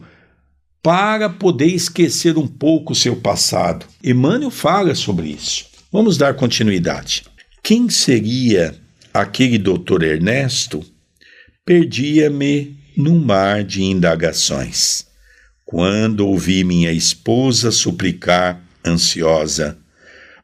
para 0.82 1.30
poder 1.30 1.68
esquecer 1.68 2.38
um 2.38 2.48
pouco 2.48 2.94
o 2.94 2.96
seu 2.96 3.16
passado. 3.16 3.86
Emmanuel 4.04 4.50
fala 4.50 4.96
sobre 4.96 5.30
isso. 5.30 5.66
Vamos 5.92 6.18
dar 6.18 6.34
continuidade. 6.34 7.24
Quem 7.62 7.90
seria 7.90 8.76
aquele 9.14 9.58
doutor 9.58 10.04
Ernesto? 10.04 10.84
Perdia-me 11.64 12.78
num 12.98 13.20
mar 13.24 13.64
de 13.64 13.84
indagações. 13.84 15.06
Quando 15.66 16.28
ouvi 16.28 16.64
minha 16.64 16.92
esposa 16.92 17.72
suplicar, 17.72 18.62
ansiosa: 18.86 19.78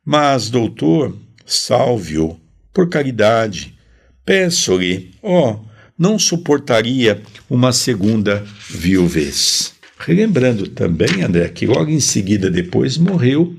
Mas, 0.05 0.49
doutor, 0.49 1.17
salve-o, 1.45 2.39
por 2.73 2.87
caridade. 2.89 3.75
Peço-lhe, 4.23 5.11
ó, 5.23 5.51
oh, 5.53 5.65
não 5.97 6.19
suportaria 6.19 7.23
uma 7.49 7.73
segunda 7.73 8.45
viuvez. 8.69 9.76
Relembrando 9.99 10.67
também, 10.67 11.23
André, 11.23 11.49
que 11.49 11.65
logo 11.65 11.89
em 11.89 11.99
seguida 11.99 12.49
depois 12.49 12.97
morreu 12.97 13.55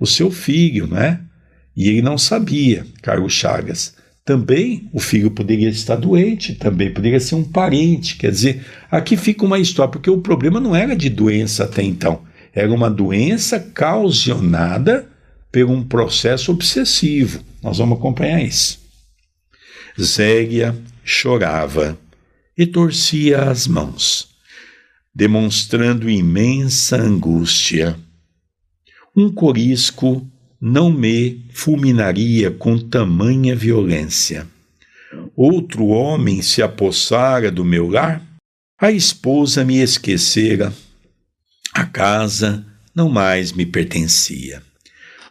o 0.00 0.06
seu 0.06 0.30
filho, 0.30 0.86
né? 0.86 1.20
E 1.76 1.88
ele 1.88 2.02
não 2.02 2.16
sabia, 2.16 2.86
Carlos 3.02 3.32
Chagas. 3.32 3.94
Também 4.24 4.88
o 4.92 5.00
filho 5.00 5.30
poderia 5.30 5.68
estar 5.68 5.96
doente, 5.96 6.54
também 6.54 6.92
poderia 6.92 7.20
ser 7.20 7.34
um 7.34 7.44
parente. 7.44 8.16
Quer 8.16 8.30
dizer, 8.30 8.64
aqui 8.90 9.16
fica 9.16 9.44
uma 9.44 9.58
história, 9.58 9.90
porque 9.90 10.10
o 10.10 10.20
problema 10.20 10.60
não 10.60 10.74
era 10.74 10.96
de 10.96 11.08
doença 11.08 11.64
até 11.64 11.82
então, 11.82 12.22
era 12.54 12.72
uma 12.72 12.90
doença 12.90 13.58
causionada 13.58 15.08
por 15.50 15.64
um 15.64 15.82
processo 15.82 16.50
obsessivo. 16.50 17.40
Nós 17.62 17.78
vamos 17.78 17.98
acompanhar 17.98 18.42
isso. 18.42 18.80
Zélia 20.00 20.74
chorava 21.04 21.98
e 22.56 22.66
torcia 22.66 23.42
as 23.42 23.66
mãos 23.66 24.31
demonstrando 25.14 26.08
imensa 26.08 26.96
angústia. 26.96 27.98
Um 29.14 29.30
corisco 29.30 30.26
não 30.60 30.90
me 30.90 31.44
fulminaria 31.52 32.50
com 32.50 32.78
tamanha 32.78 33.54
violência. 33.54 34.46
Outro 35.36 35.88
homem 35.88 36.40
se 36.40 36.62
apossara 36.62 37.50
do 37.50 37.64
meu 37.64 37.88
lar, 37.88 38.22
a 38.80 38.90
esposa 38.90 39.64
me 39.64 39.76
esquecera, 39.76 40.72
a 41.74 41.84
casa 41.84 42.64
não 42.94 43.08
mais 43.08 43.52
me 43.52 43.66
pertencia. 43.66 44.62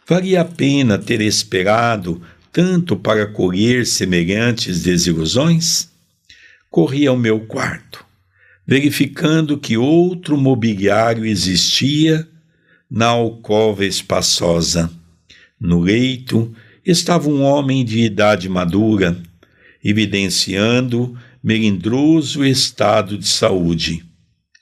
Valia 0.06 0.42
a 0.42 0.44
pena 0.44 0.98
ter 0.98 1.20
esperado 1.20 2.22
tanto 2.52 2.96
para 2.96 3.26
colher 3.26 3.86
semelhantes 3.86 4.82
desilusões? 4.82 5.88
Corri 6.70 7.06
ao 7.06 7.16
meu 7.16 7.40
quarto 7.40 8.11
verificando 8.66 9.58
que 9.58 9.76
outro 9.76 10.36
mobiliário 10.36 11.24
existia 11.26 12.28
na 12.90 13.06
alcova 13.06 13.84
espaçosa. 13.84 14.90
No 15.60 15.80
leito 15.80 16.54
estava 16.84 17.28
um 17.28 17.42
homem 17.42 17.84
de 17.84 18.00
idade 18.00 18.48
madura, 18.48 19.16
evidenciando 19.82 21.16
melindroso 21.42 22.44
estado 22.44 23.18
de 23.18 23.26
saúde. 23.26 24.04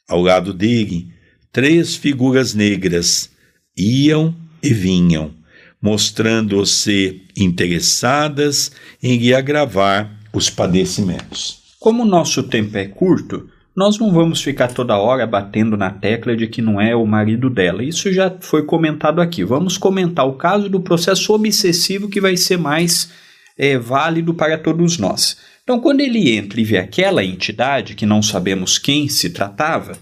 Ao 0.09 0.21
lado 0.23 0.55
dele, 0.55 1.13
três 1.53 1.95
figuras 1.95 2.55
negras 2.55 3.31
iam 3.77 4.35
e 4.63 4.73
vinham, 4.73 5.33
mostrando-se 5.81 7.23
interessadas 7.37 8.73
em 9.03 9.17
lhe 9.17 9.35
agravar 9.35 10.19
os 10.33 10.49
padecimentos. 10.49 11.61
Como 11.79 12.05
nosso 12.05 12.43
tempo 12.43 12.77
é 12.77 12.87
curto, 12.87 13.49
nós 13.75 13.99
não 13.99 14.13
vamos 14.13 14.43
ficar 14.43 14.69
toda 14.69 14.97
hora 14.99 15.27
batendo 15.27 15.77
na 15.77 15.91
tecla 15.91 16.37
de 16.37 16.47
que 16.47 16.61
não 16.61 16.81
é 16.81 16.95
o 16.95 17.07
marido 17.07 17.49
dela. 17.49 17.85
Isso 17.85 18.13
já 18.13 18.35
foi 18.41 18.65
comentado 18.65 19.21
aqui. 19.21 19.45
Vamos 19.45 19.79
comentar 19.79 20.27
o 20.27 20.35
caso 20.35 20.69
do 20.69 20.81
processo 20.81 21.33
obsessivo 21.33 22.09
que 22.09 22.21
vai 22.21 22.37
ser 22.37 22.59
mais 22.59 23.11
é, 23.57 23.79
válido 23.79 24.35
para 24.35 24.59
todos 24.59 24.99
nós. 24.99 25.37
Então, 25.63 25.79
quando 25.79 26.01
ele 26.01 26.35
entra 26.35 26.61
e 26.61 26.65
vê 26.65 26.79
aquela 26.79 27.25
entidade, 27.25 27.95
que 27.95 28.05
não 28.05 28.23
sabemos 28.23 28.77
quem 28.77 29.09
se 29.09 29.31
tratava, 29.31 29.93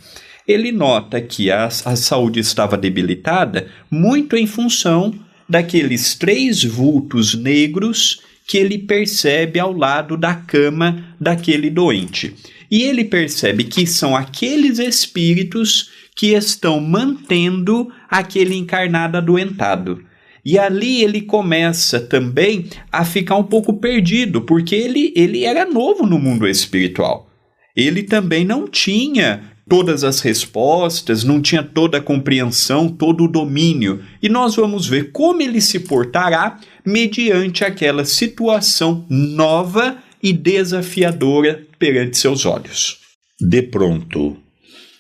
ele 0.47 0.73
nota 0.73 1.21
que 1.21 1.51
a, 1.51 1.67
a 1.67 1.95
saúde 1.95 2.41
estava 2.41 2.77
debilitada 2.77 3.69
muito 3.91 4.35
em 4.35 4.47
função 4.47 5.13
daqueles 5.47 6.15
três 6.15 6.65
vultos 6.65 7.35
negros 7.35 8.23
que 8.47 8.57
ele 8.57 8.79
percebe 8.79 9.61
ao 9.61 9.77
lado 9.77 10.17
da 10.17 10.35
cama 10.35 11.05
daquele 11.21 11.69
doente. 11.69 12.35
E 12.71 12.83
ele 12.83 13.05
percebe 13.05 13.65
que 13.65 13.87
são 13.87 14.15
aqueles 14.15 14.79
espíritos 14.79 15.91
que 16.15 16.35
estão 16.35 16.81
mantendo 16.81 17.91
aquele 18.11 18.55
encarnado 18.55 19.17
adoentado. 19.17 20.03
E 20.45 20.59
ali 20.59 21.03
ele 21.03 21.23
começa 21.23 22.01
também 22.01 22.67
a 22.91 23.05
ficar 23.05 23.37
um 23.37 23.45
pouco 23.45 23.75
perdido, 23.75 24.43
porque 24.43 24.75
ele, 24.75 25.13
ele 25.15 25.45
era 25.45 25.65
novo 25.65 26.07
no 26.07 26.19
mundo 26.19 26.49
espiritual. 26.49 27.31
Ele 27.77 28.03
também 28.03 28.45
não 28.45 28.67
tinha 28.67 29.43
todas 29.69 30.03
as 30.03 30.21
respostas, 30.21 31.23
não 31.23 31.43
tinha 31.43 31.63
toda 31.63 31.99
a 31.99 32.03
compreensão, 32.03 32.89
todo 32.89 33.25
o 33.25 33.29
domínio. 33.29 34.03
E 34.23 34.29
nós 34.29 34.57
vamos 34.57 34.87
ver 34.87 35.13
como 35.13 35.43
ele 35.43 35.61
se 35.61 35.81
portará 35.81 36.59
mediante 36.85 37.65
aquela 37.65 38.05
situação 38.05 39.05
nova 39.09 39.99
e 40.23 40.33
desafiadora 40.33 41.68
perante 41.79 42.17
seus 42.17 42.45
olhos. 42.45 42.99
De 43.41 43.63
pronto, 43.63 44.37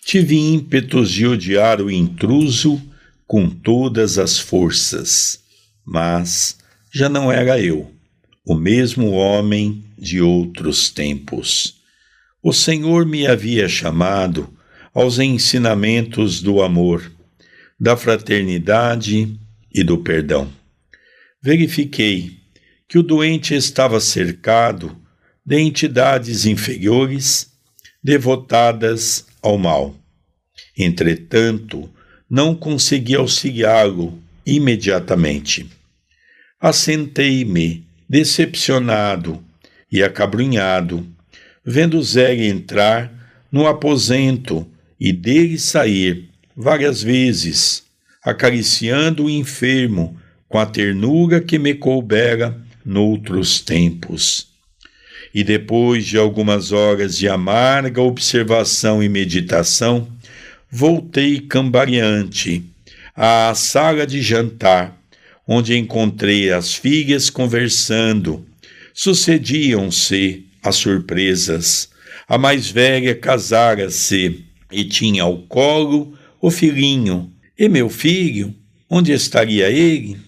tive 0.04 0.36
ímpetos 0.36 1.10
de 1.10 1.26
odiar 1.26 1.80
o 1.80 1.90
intruso 1.90 2.80
com 3.26 3.50
todas 3.50 4.18
as 4.18 4.38
forças, 4.38 5.40
mas 5.84 6.56
já 6.92 7.08
não 7.08 7.30
era 7.30 7.60
eu, 7.60 7.92
o 8.46 8.54
mesmo 8.54 9.10
homem 9.10 9.84
de 9.98 10.20
outros 10.22 10.88
tempos. 10.90 11.76
O 12.42 12.52
Senhor 12.52 13.04
me 13.04 13.26
havia 13.26 13.68
chamado 13.68 14.48
aos 14.94 15.18
ensinamentos 15.18 16.40
do 16.40 16.62
amor, 16.62 17.12
da 17.78 17.96
fraternidade 17.96 19.38
e 19.74 19.84
do 19.84 19.98
perdão. 19.98 20.50
Verifiquei 21.42 22.38
que 22.88 22.98
o 22.98 23.02
doente 23.02 23.54
estava 23.54 24.00
cercado 24.00 24.96
de 25.48 25.58
entidades 25.58 26.44
inferiores 26.44 27.50
devotadas 28.04 29.24
ao 29.40 29.56
mal. 29.56 29.96
Entretanto, 30.76 31.88
não 32.28 32.54
consegui 32.54 33.14
auxiliá-lo 33.14 34.22
imediatamente. 34.44 35.66
Assentei-me, 36.60 37.82
decepcionado 38.06 39.42
e 39.90 40.02
acabrunhado, 40.02 41.06
vendo 41.64 42.02
Zé 42.02 42.44
entrar 42.44 43.10
no 43.50 43.66
aposento 43.66 44.70
e 45.00 45.14
dele 45.14 45.58
sair 45.58 46.28
várias 46.54 47.02
vezes, 47.02 47.84
acariciando 48.22 49.24
o 49.24 49.30
enfermo 49.30 50.14
com 50.46 50.58
a 50.58 50.66
ternura 50.66 51.40
que 51.40 51.58
me 51.58 51.72
coubera 51.72 52.60
noutros 52.84 53.62
tempos 53.62 54.47
e 55.34 55.44
depois 55.44 56.06
de 56.06 56.16
algumas 56.16 56.72
horas 56.72 57.16
de 57.16 57.28
amarga 57.28 58.00
observação 58.00 59.02
e 59.02 59.08
meditação, 59.08 60.08
voltei 60.70 61.40
cambaleante 61.40 62.64
à 63.14 63.52
sala 63.54 64.06
de 64.06 64.22
jantar, 64.22 64.96
onde 65.46 65.76
encontrei 65.76 66.52
as 66.52 66.74
filhas 66.74 67.30
conversando. 67.30 68.46
Sucediam-se 68.94 70.46
as 70.62 70.76
surpresas. 70.76 71.88
A 72.28 72.36
mais 72.36 72.70
velha 72.70 73.14
casara-se 73.14 74.44
e 74.70 74.84
tinha 74.84 75.22
ao 75.22 75.38
colo 75.38 76.14
o 76.40 76.50
filhinho. 76.50 77.32
E 77.58 77.68
meu 77.68 77.88
filho, 77.88 78.54
onde 78.88 79.12
estaria 79.12 79.70
ele? 79.70 80.18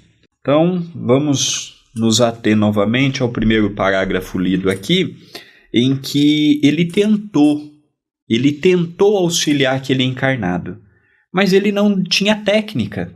Então, 0.40 0.82
vamos 0.94 1.79
nos 1.94 2.20
ater 2.20 2.56
novamente 2.56 3.22
ao 3.22 3.30
primeiro 3.30 3.70
parágrafo 3.70 4.38
lido 4.38 4.70
aqui, 4.70 5.16
em 5.72 5.96
que 5.96 6.60
ele 6.62 6.84
tentou, 6.84 7.60
ele 8.28 8.52
tentou 8.52 9.16
auxiliar 9.16 9.76
aquele 9.76 10.04
encarnado, 10.04 10.78
mas 11.32 11.52
ele 11.52 11.72
não 11.72 12.02
tinha 12.02 12.36
técnica, 12.36 13.14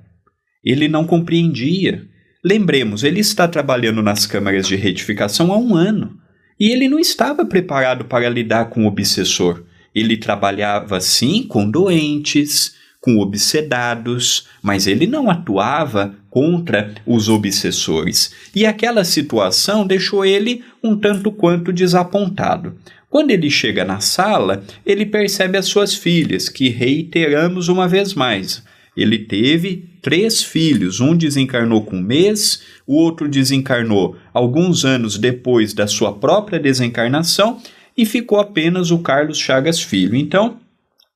ele 0.62 0.88
não 0.88 1.06
compreendia. 1.06 2.06
Lembremos, 2.44 3.02
ele 3.02 3.20
está 3.20 3.48
trabalhando 3.48 4.02
nas 4.02 4.26
câmaras 4.26 4.66
de 4.66 4.76
retificação 4.76 5.52
há 5.52 5.58
um 5.58 5.74
ano 5.74 6.18
e 6.58 6.70
ele 6.70 6.88
não 6.88 6.98
estava 6.98 7.44
preparado 7.44 8.04
para 8.04 8.28
lidar 8.28 8.66
com 8.66 8.84
o 8.84 8.86
obsessor. 8.88 9.64
Ele 9.94 10.16
trabalhava 10.16 11.00
sim 11.00 11.42
com 11.42 11.68
doentes, 11.68 12.74
com 13.04 13.18
obsedados, 13.18 14.46
mas 14.62 14.86
ele 14.86 15.06
não 15.06 15.28
atuava 15.28 16.14
contra 16.30 16.94
os 17.04 17.28
obsessores. 17.28 18.32
E 18.54 18.64
aquela 18.64 19.04
situação 19.04 19.86
deixou 19.86 20.24
ele 20.24 20.64
um 20.82 20.96
tanto 20.96 21.30
quanto 21.30 21.70
desapontado. 21.70 22.78
Quando 23.10 23.30
ele 23.30 23.50
chega 23.50 23.84
na 23.84 24.00
sala, 24.00 24.64
ele 24.86 25.04
percebe 25.04 25.58
as 25.58 25.66
suas 25.66 25.94
filhas, 25.94 26.48
que 26.48 26.70
reiteramos 26.70 27.68
uma 27.68 27.86
vez 27.86 28.14
mais. 28.14 28.64
Ele 28.96 29.18
teve 29.18 29.84
três 30.00 30.42
filhos, 30.42 30.98
um 30.98 31.14
desencarnou 31.14 31.84
com 31.84 31.96
um 31.96 32.02
mês, 32.02 32.62
o 32.86 32.94
outro 32.94 33.28
desencarnou 33.28 34.16
alguns 34.32 34.82
anos 34.82 35.18
depois 35.18 35.74
da 35.74 35.86
sua 35.86 36.10
própria 36.10 36.58
desencarnação 36.58 37.60
e 37.94 38.06
ficou 38.06 38.40
apenas 38.40 38.90
o 38.90 39.00
Carlos 39.00 39.36
Chagas 39.36 39.78
Filho. 39.78 40.16
Então, 40.16 40.56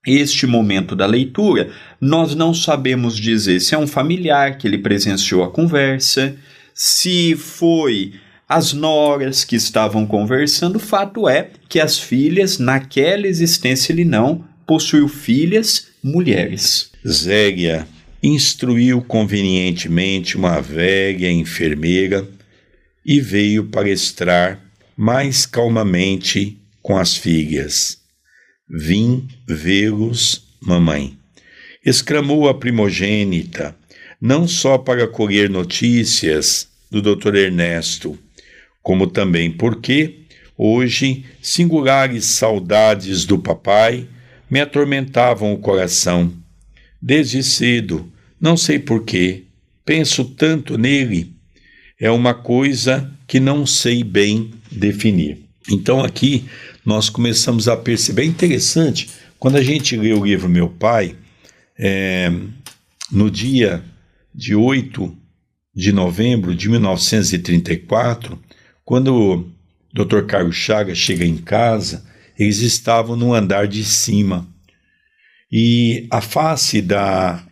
este 0.06 0.46
momento 0.46 0.94
da 0.94 1.06
leitura, 1.06 1.70
nós 2.00 2.34
não 2.34 2.54
sabemos 2.54 3.16
dizer 3.16 3.61
se 3.61 3.74
é 3.74 3.78
um 3.78 3.87
familiar 3.87 4.56
que 4.56 4.66
ele 4.66 4.78
presenciou 4.78 5.42
a 5.44 5.50
conversa, 5.50 6.37
se 6.74 7.34
foi 7.37 8.14
as 8.48 8.72
noras 8.72 9.44
que 9.44 9.56
estavam 9.56 10.06
conversando. 10.06 10.76
O 10.76 10.80
fato 10.80 11.28
é 11.28 11.50
que 11.68 11.78
as 11.78 11.98
filhas, 11.98 12.58
naquela 12.58 13.26
existência, 13.26 13.92
ele 13.92 14.04
não 14.04 14.44
possuiu 14.66 15.08
filhas 15.08 15.88
mulheres. 16.02 16.90
Zélia 17.06 17.87
instruiu 18.22 19.02
convenientemente 19.02 20.37
uma 20.37 20.61
velha 20.61 21.30
enfermeira 21.30 22.26
e 23.04 23.20
veio 23.20 23.64
palestrar 23.64 24.61
mais 24.96 25.46
calmamente 25.46 26.58
com 26.82 26.96
as 26.96 27.16
filhas. 27.16 27.97
Vim 28.70 29.26
vê-los, 29.46 30.44
mamãe. 30.61 31.16
Exclamou 31.85 32.48
a 32.48 32.54
primogênita, 32.54 33.74
não 34.20 34.46
só 34.46 34.76
para 34.76 35.07
colher 35.07 35.48
notícias 35.48 36.68
do 36.90 37.00
Dr. 37.00 37.35
Ernesto, 37.35 38.18
como 38.83 39.07
também 39.07 39.50
porque, 39.50 40.20
hoje, 40.57 41.24
singulares 41.40 42.26
saudades 42.26 43.24
do 43.24 43.38
papai 43.38 44.07
me 44.50 44.61
atormentavam 44.61 45.52
o 45.52 45.59
coração. 45.59 46.33
Desde 47.00 47.42
cedo, 47.42 48.11
não 48.40 48.57
sei 48.57 48.78
porquê, 48.78 49.44
penso 49.85 50.24
tanto 50.24 50.76
nele. 50.76 51.33
É 51.98 52.11
uma 52.11 52.35
coisa 52.35 53.11
que 53.26 53.40
não 53.40 53.64
sei 53.64 54.04
bem 54.04 54.50
definir. 54.70 55.38
Então, 55.70 56.02
aqui 56.02 56.44
nós 56.88 57.11
começamos 57.11 57.68
a 57.68 57.77
perceber. 57.77 58.22
É 58.22 58.24
interessante, 58.24 59.11
quando 59.38 59.57
a 59.57 59.62
gente 59.62 59.94
lê 59.94 60.14
o 60.14 60.24
livro 60.24 60.48
Meu 60.48 60.70
Pai, 60.70 61.14
é, 61.79 62.33
no 63.12 63.31
dia 63.31 63.85
de 64.35 64.55
8 64.55 65.14
de 65.74 65.92
novembro 65.92 66.55
de 66.55 66.66
1934, 66.66 68.38
quando 68.87 69.14
o 69.14 69.51
Dr. 69.92 70.22
Carlos 70.22 70.57
Chagas 70.57 70.96
chega 70.96 71.27
em 71.27 71.37
casa, 71.37 72.07
eles 72.38 72.61
estavam 72.61 73.16
no 73.16 73.35
andar 73.35 73.68
de 73.68 73.85
cima. 73.85 74.48
E 75.53 76.07
a 76.11 76.22
face 76.22 76.81
da, 76.81 77.44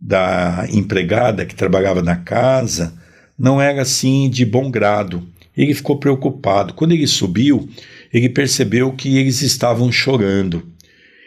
da 0.00 0.66
empregada 0.68 1.46
que 1.46 1.54
trabalhava 1.54 2.02
na 2.02 2.16
casa 2.16 2.92
não 3.38 3.62
era 3.62 3.82
assim 3.82 4.28
de 4.28 4.44
bom 4.44 4.68
grado. 4.68 5.24
Ele 5.56 5.74
ficou 5.74 6.00
preocupado. 6.00 6.74
Quando 6.74 6.90
ele 6.90 7.06
subiu, 7.06 7.68
ele 8.14 8.28
percebeu 8.28 8.92
que 8.92 9.18
eles 9.18 9.42
estavam 9.42 9.90
chorando 9.90 10.72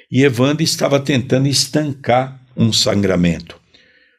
e 0.09 0.23
Evandro 0.23 0.63
estava 0.63 1.01
tentando 1.01 1.47
estancar 1.49 2.41
um 2.55 2.71
sangramento. 2.71 3.59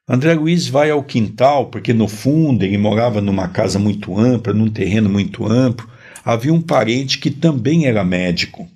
André 0.06 0.34
Luiz 0.34 0.68
vai 0.68 0.90
ao 0.90 1.02
quintal, 1.02 1.70
porque 1.70 1.94
no 1.94 2.06
fundo 2.06 2.64
ele 2.64 2.76
morava 2.76 3.22
numa 3.22 3.48
casa 3.48 3.78
muito 3.78 4.18
ampla, 4.18 4.52
num 4.52 4.68
terreno 4.68 5.08
muito 5.08 5.46
amplo. 5.46 5.88
Havia 6.22 6.52
um 6.52 6.60
parente 6.60 7.18
que 7.18 7.30
também 7.30 7.86
era 7.86 8.04
médico. 8.04 8.68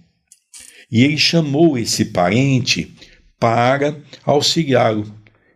E 0.91 1.03
ele 1.05 1.19
chamou 1.19 1.77
esse 1.77 2.07
parente 2.07 2.95
para 3.39 3.95
auxiliá-lo. 4.25 5.07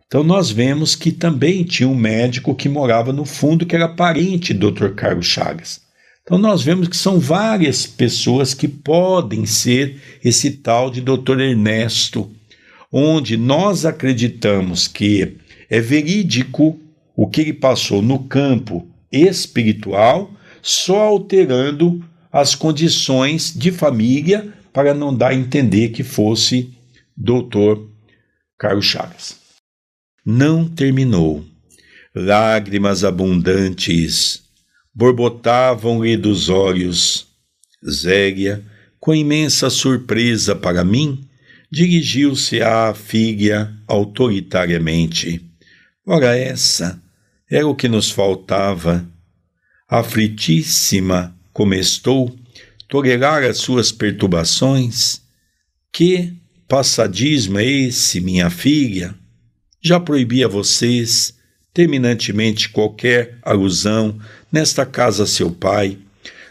Então 0.05 0.23
nós 0.23 0.51
vemos 0.51 0.95
que 0.95 1.11
também 1.11 1.63
tinha 1.63 1.89
um 1.89 1.95
médico 1.95 2.55
que 2.55 2.69
morava 2.69 3.11
no 3.11 3.25
fundo, 3.25 3.65
que 3.65 3.75
era 3.75 3.89
parente 3.89 4.53
do 4.53 4.71
Dr. 4.71 4.89
Carlos 4.89 5.25
Chagas. 5.25 5.86
Então 6.27 6.37
nós 6.37 6.61
vemos 6.61 6.89
que 6.89 6.97
são 6.97 7.21
várias 7.21 7.87
pessoas 7.87 8.53
que 8.53 8.67
podem 8.67 9.45
ser 9.45 10.01
esse 10.21 10.51
tal 10.51 10.91
de 10.91 10.99
Dr. 10.99 11.39
Ernesto, 11.39 12.29
onde 12.91 13.37
nós 13.37 13.85
acreditamos 13.85 14.89
que 14.89 15.37
é 15.69 15.79
verídico 15.79 16.77
o 17.15 17.29
que 17.29 17.39
ele 17.39 17.53
passou 17.53 18.01
no 18.01 18.19
campo 18.19 18.85
espiritual, 19.09 20.29
só 20.61 20.99
alterando 20.99 22.03
as 22.29 22.55
condições 22.55 23.53
de 23.55 23.71
família 23.71 24.53
para 24.73 24.93
não 24.93 25.15
dar 25.15 25.29
a 25.29 25.35
entender 25.35 25.89
que 25.89 26.03
fosse 26.03 26.73
Dr. 27.15 27.83
Carlos 28.59 28.85
Chagas. 28.85 29.37
Não 30.25 30.67
terminou. 30.67 31.45
Lágrimas 32.13 33.05
abundantes 33.05 34.46
borbotavam-lhe 34.97 36.17
dos 36.17 36.49
olhos. 36.49 37.27
Zélia, 37.87 38.65
com 38.99 39.13
imensa 39.13 39.69
surpresa 39.69 40.55
para 40.55 40.83
mim, 40.83 41.23
dirigiu-se 41.71 42.63
à 42.63 42.91
filha 42.95 43.71
autoritariamente. 43.87 45.45
Ora, 46.03 46.35
essa 46.35 46.99
era 47.47 47.67
o 47.67 47.75
que 47.75 47.87
nos 47.87 48.09
faltava. 48.09 49.07
Aflitíssima 49.87 51.37
como 51.53 51.75
estou, 51.75 52.35
tolerar 52.87 53.43
as 53.43 53.59
suas 53.59 53.91
perturbações? 53.91 55.21
Que 55.93 56.33
passadismo 56.67 57.59
é 57.59 57.65
esse, 57.65 58.19
minha 58.19 58.49
filha? 58.49 59.13
Já 59.79 59.99
proibi 59.99 60.43
a 60.43 60.47
vocês 60.47 61.37
terminantemente 61.77 62.69
qualquer 62.69 63.37
alusão 63.43 64.19
nesta 64.51 64.85
casa 64.85 65.25
seu 65.25 65.51
pai. 65.51 65.97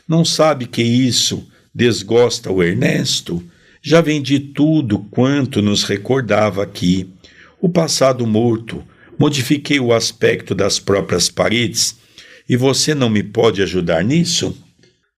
Não 0.08 0.24
sabe 0.24 0.66
que 0.66 0.82
isso 0.82 1.46
desgosta 1.74 2.50
o 2.50 2.62
Ernesto? 2.62 3.42
Já 3.82 4.00
vendi 4.00 4.38
tudo 4.38 4.98
quanto 5.10 5.62
nos 5.62 5.84
recordava 5.84 6.62
aqui. 6.62 7.08
O 7.60 7.68
passado 7.68 8.26
morto, 8.26 8.82
modifiquei 9.18 9.80
o 9.80 9.92
aspecto 9.92 10.54
das 10.54 10.78
próprias 10.78 11.28
paredes. 11.28 11.96
E 12.48 12.56
você 12.56 12.94
não 12.94 13.10
me 13.10 13.22
pode 13.22 13.62
ajudar 13.62 14.04
nisso? 14.04 14.56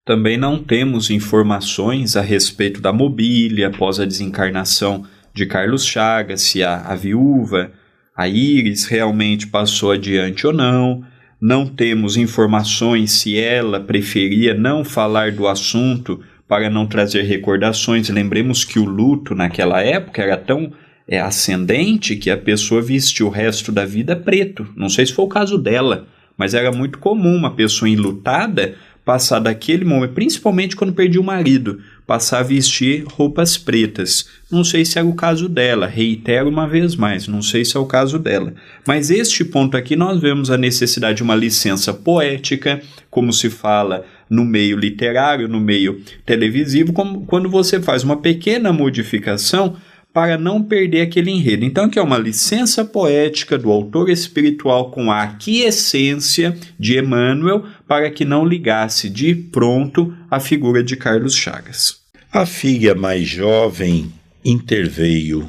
Também 0.05 0.39
não 0.39 0.63
temos 0.63 1.11
informações 1.11 2.17
a 2.17 2.23
respeito 2.23 2.81
da 2.81 2.93
mobília 2.93 3.69
após 3.69 4.01
a 4.01 4.07
desencarnação 4.07 5.05
de 5.35 5.45
Carlos 5.45 5.85
Chagas, 5.85 6.41
se 6.41 6.63
a, 6.63 6.81
a 6.81 6.95
viúva, 6.95 7.71
a 8.17 8.27
Iris, 8.27 8.87
realmente 8.87 9.47
passou 9.47 9.93
adiante 9.93 10.47
ou 10.47 10.53
não 10.53 11.05
não 11.41 11.67
temos 11.67 12.17
informações 12.17 13.13
se 13.13 13.39
ela 13.39 13.79
preferia 13.81 14.55
não 14.55 14.85
falar 14.85 15.33
do 15.33 15.47
assunto 15.47 16.21
para 16.49 16.69
não 16.69 16.87
trazer 16.87 17.23
recordações. 17.23 18.09
Lembremos 18.09 18.65
que 18.65 18.79
o 18.79 18.85
luto 18.85 19.35
naquela 19.35 19.81
época 19.81 20.23
era 20.23 20.37
tão 20.37 20.73
é, 21.07 21.21
ascendente 21.21 22.17
que 22.17 22.31
a 22.31 22.37
pessoa 22.37 22.83
vestiu 22.83 23.29
o 23.29 23.31
resto 23.31 23.71
da 23.71 23.85
vida 23.85 24.17
preto. 24.17 24.67
Não 24.77 24.89
sei 24.89 25.07
se 25.07 25.13
foi 25.13 25.25
o 25.25 25.29
caso 25.29 25.57
dela, 25.57 26.07
mas 26.37 26.55
era 26.55 26.73
muito 26.73 26.99
comum 26.99 27.37
uma 27.37 27.55
pessoa 27.55 27.89
enlutada 27.89 28.75
passar 29.09 29.39
daquele 29.39 29.87
momento, 29.87 30.13
principalmente 30.13 30.77
quando 30.77 30.93
perdia 30.93 31.19
o 31.19 31.25
marido, 31.25 31.81
passar 32.07 32.41
a 32.41 32.43
vestir 32.43 33.07
roupas 33.07 33.57
pretas. 33.57 34.29
Não 34.53 34.63
sei 34.63 34.85
se 34.85 34.99
era 34.99 35.09
o 35.09 35.15
caso 35.15 35.49
dela, 35.49 35.87
reitero 35.87 36.47
uma 36.47 36.69
vez 36.69 36.95
mais, 36.95 37.27
não 37.27 37.41
sei 37.41 37.65
se 37.65 37.75
é 37.75 37.81
o 37.81 37.87
caso 37.87 38.19
dela. 38.19 38.53
Mas 38.87 39.09
este 39.09 39.47
ponto 39.47 39.79
aqui 39.79 39.97
nós 39.97 40.21
vemos 40.21 40.51
a 40.51 40.59
necessidade 40.59 41.17
de 41.17 41.23
uma 41.23 41.35
licença 41.35 41.95
poética, 41.95 42.83
como 43.11 43.33
se 43.33 43.49
fala 43.49 44.05
no 44.29 44.45
meio 44.45 44.77
literário, 44.77 45.49
no 45.49 45.59
meio 45.59 46.03
televisivo, 46.27 46.93
como 46.93 47.25
quando 47.25 47.49
você 47.49 47.81
faz 47.81 48.05
uma 48.05 48.19
pequena 48.19 48.75
modificação 48.75 49.75
para 50.19 50.37
não 50.37 50.61
perder 50.61 51.03
aquele 51.03 51.31
enredo. 51.31 51.65
Então, 51.65 51.85
aqui 51.85 51.97
é 51.97 52.03
uma 52.03 52.19
licença 52.19 52.85
poética 52.85 53.57
do 53.57 53.71
autor 53.71 54.11
espiritual 54.11 54.91
com 54.91 55.13
a 55.13 55.23
aquiescência 55.23 56.59
de 56.77 56.99
Emmanuel 56.99 57.65
para 57.87 58.11
que 58.11 58.25
não 58.25 58.45
ligasse 58.45 59.09
de 59.09 59.33
pronto 59.33 60.13
a 60.29 60.41
figura 60.41 60.83
de 60.83 60.97
Carlos 60.97 61.37
Chagas. 61.37 61.99
A 62.33 62.45
filha 62.45 62.97
mais 62.97 63.29
jovem 63.29 64.13
interveio, 64.45 65.49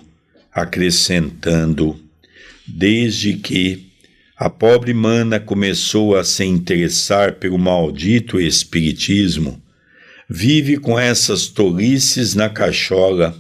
acrescentando: 0.53 1.99
desde 2.67 3.37
que 3.37 3.87
a 4.37 4.51
pobre 4.51 4.93
mana 4.93 5.39
começou 5.39 6.15
a 6.15 6.23
se 6.23 6.45
interessar 6.45 7.37
pelo 7.37 7.57
maldito 7.57 8.39
espiritismo, 8.39 9.59
vive 10.29 10.77
com 10.77 10.99
essas 10.99 11.47
tolices 11.47 12.35
na 12.35 12.49
cachola 12.49 13.35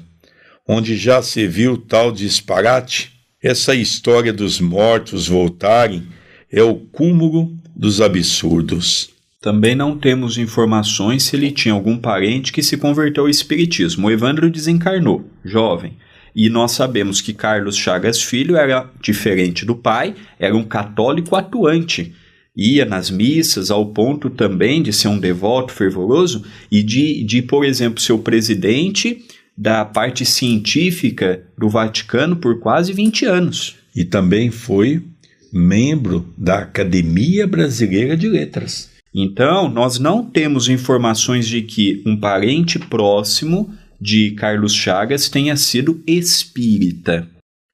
onde 0.71 0.95
já 0.95 1.19
se 1.19 1.47
viu 1.47 1.75
tal 1.75 2.11
disparate? 2.11 3.11
Essa 3.41 3.73
história 3.73 4.31
dos 4.31 4.61
mortos 4.61 5.27
voltarem 5.27 6.03
é 6.51 6.61
o 6.61 6.75
cúmulo 6.75 7.51
dos 7.75 7.99
absurdos. 7.99 9.09
Também 9.41 9.73
não 9.73 9.97
temos 9.97 10.37
informações 10.37 11.23
se 11.23 11.35
ele 11.35 11.49
tinha 11.49 11.73
algum 11.73 11.97
parente 11.97 12.51
que 12.51 12.61
se 12.61 12.77
converteu 12.77 13.23
ao 13.23 13.29
espiritismo. 13.29 14.07
O 14.07 14.11
Evandro 14.11 14.51
desencarnou, 14.51 15.27
jovem. 15.43 15.97
E 16.35 16.49
nós 16.49 16.73
sabemos 16.73 17.19
que 17.19 17.33
Carlos 17.33 17.75
Chagas 17.75 18.21
Filho 18.21 18.55
era 18.55 18.91
diferente 19.01 19.65
do 19.65 19.75
pai, 19.75 20.13
era 20.37 20.55
um 20.55 20.63
católico 20.63 21.35
atuante. 21.35 22.13
Ia 22.55 22.85
nas 22.85 23.09
missas 23.09 23.71
ao 23.71 23.87
ponto 23.87 24.29
também 24.29 24.83
de 24.83 24.93
ser 24.93 25.07
um 25.07 25.17
devoto 25.17 25.73
fervoroso 25.73 26.43
e 26.69 26.83
de, 26.83 27.23
de 27.23 27.41
por 27.41 27.65
exemplo, 27.65 27.99
ser 27.99 28.13
o 28.13 28.19
presidente 28.19 29.25
da 29.59 29.83
parte 29.83 30.25
científica 30.25 31.43
do 31.57 31.67
Vaticano 31.67 32.37
por 32.37 32.61
quase 32.61 32.93
20 32.93 33.25
anos. 33.25 33.75
E 33.93 34.05
também 34.05 34.49
foi 34.49 35.03
membro 35.51 36.33
da 36.37 36.59
Academia 36.59 37.45
Brasileira 37.45 38.15
de 38.15 38.29
Letras. 38.29 38.89
Então, 39.13 39.67
nós 39.69 39.99
não 39.99 40.23
temos 40.23 40.69
informações 40.69 41.45
de 41.45 41.61
que 41.61 42.01
um 42.05 42.15
parente 42.15 42.79
próximo 42.79 43.75
de 43.99 44.31
Carlos 44.31 44.73
Chagas 44.73 45.27
tenha 45.27 45.57
sido 45.57 46.01
espírita. 46.07 47.27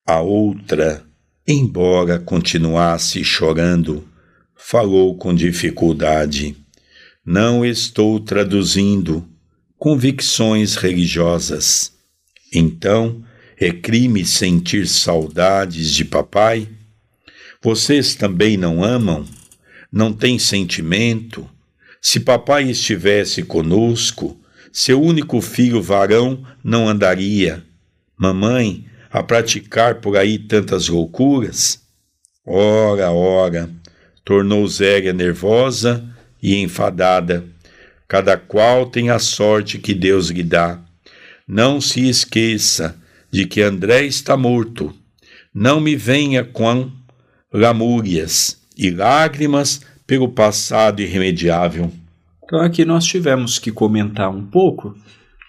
A 0.07 0.21
outra, 0.21 1.03
embora 1.47 2.17
continuasse 2.17 3.23
chorando, 3.23 4.03
falou 4.55 5.15
com 5.15 5.35
dificuldade: 5.35 6.55
Não 7.23 7.63
estou 7.63 8.19
traduzindo 8.19 9.23
convicções 9.85 10.77
religiosas. 10.77 11.91
Então, 12.51 13.23
é 13.55 13.71
crime 13.71 14.25
sentir 14.25 14.87
saudades 14.87 15.91
de 15.93 16.03
papai? 16.03 16.67
Vocês 17.61 18.15
também 18.15 18.57
não 18.57 18.83
amam? 18.83 19.27
Não 19.91 20.11
têm 20.11 20.39
sentimento? 20.39 21.47
Se 22.01 22.19
papai 22.19 22.63
estivesse 22.63 23.43
conosco, 23.43 24.35
seu 24.73 24.99
único 24.99 25.39
filho 25.39 25.83
varão 25.83 26.43
não 26.63 26.89
andaria. 26.89 27.63
Mamãe, 28.17 28.85
a 29.11 29.21
praticar 29.21 30.01
por 30.01 30.17
aí 30.17 30.39
tantas 30.39 30.87
loucuras? 30.87 31.79
Ora, 32.43 33.11
ora, 33.11 33.69
tornou 34.23 34.67
Zélia 34.67 35.13
nervosa 35.13 36.03
e 36.41 36.55
enfadada 36.55 37.53
Cada 38.07 38.37
qual 38.37 38.85
tem 38.85 39.09
a 39.09 39.19
sorte 39.19 39.79
que 39.79 39.93
Deus 39.93 40.29
lhe 40.29 40.43
dá. 40.43 40.79
Não 41.47 41.81
se 41.81 42.07
esqueça 42.07 42.95
de 43.31 43.45
que 43.45 43.61
André 43.61 44.05
está 44.05 44.37
morto. 44.37 44.93
Não 45.53 45.79
me 45.79 45.95
venha 45.95 46.43
com 46.43 46.91
lamúrias 47.51 48.61
e 48.77 48.91
lágrimas 48.91 49.81
pelo 50.05 50.29
passado 50.29 51.01
irremediável. 51.01 51.91
Então 52.43 52.61
aqui 52.61 52.85
nós 52.85 53.05
tivemos 53.05 53.57
que 53.57 53.71
comentar 53.71 54.29
um 54.29 54.45
pouco 54.45 54.95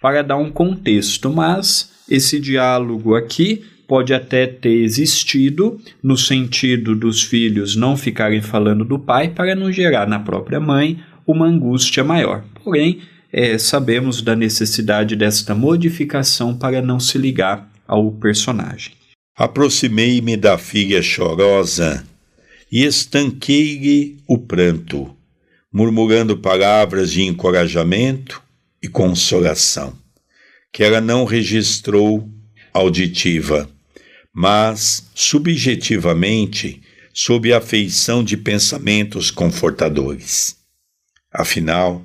para 0.00 0.22
dar 0.22 0.36
um 0.36 0.50
contexto, 0.50 1.30
mas 1.30 1.90
esse 2.08 2.40
diálogo 2.40 3.14
aqui 3.14 3.64
pode 3.86 4.12
até 4.14 4.46
ter 4.46 4.82
existido 4.82 5.78
no 6.02 6.16
sentido 6.16 6.94
dos 6.94 7.22
filhos 7.22 7.76
não 7.76 7.96
ficarem 7.96 8.42
falando 8.42 8.84
do 8.84 8.98
pai 8.98 9.28
para 9.28 9.54
não 9.54 9.70
gerar 9.70 10.08
na 10.08 10.18
própria 10.18 10.58
mãe 10.58 11.00
uma 11.26 11.46
angústia 11.46 12.04
maior. 12.04 12.44
Porém, 12.62 13.02
é, 13.32 13.58
sabemos 13.58 14.22
da 14.22 14.36
necessidade 14.36 15.16
desta 15.16 15.54
modificação 15.54 16.56
para 16.56 16.80
não 16.80 17.00
se 17.00 17.18
ligar 17.18 17.70
ao 17.86 18.10
personagem. 18.12 18.92
Aproximei-me 19.36 20.36
da 20.36 20.56
filha 20.56 21.02
chorosa 21.02 22.06
e 22.70 22.84
estanquei-lhe 22.84 24.16
o 24.26 24.38
pranto, 24.38 25.14
murmurando 25.72 26.38
palavras 26.38 27.12
de 27.12 27.22
encorajamento 27.22 28.42
e 28.82 28.88
consolação, 28.88 29.92
que 30.72 30.82
ela 30.82 31.00
não 31.00 31.24
registrou 31.24 32.28
auditiva, 32.72 33.68
mas 34.32 35.10
subjetivamente 35.14 36.80
sob 37.12 37.52
a 37.52 37.58
afeição 37.58 38.22
de 38.22 38.36
pensamentos 38.36 39.30
confortadores. 39.30 40.56
Afinal, 41.36 42.02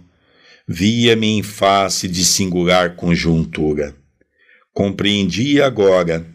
via-me 0.68 1.28
em 1.28 1.42
face 1.42 2.08
de 2.08 2.26
singular 2.26 2.96
conjuntura. 2.98 3.96
Compreendi 4.74 5.62
agora 5.62 6.26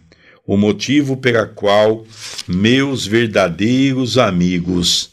o 0.46 0.56
motivo 0.56 1.18
pela 1.18 1.46
qual 1.46 2.06
meus 2.48 3.06
verdadeiros 3.06 4.16
amigos 4.16 5.10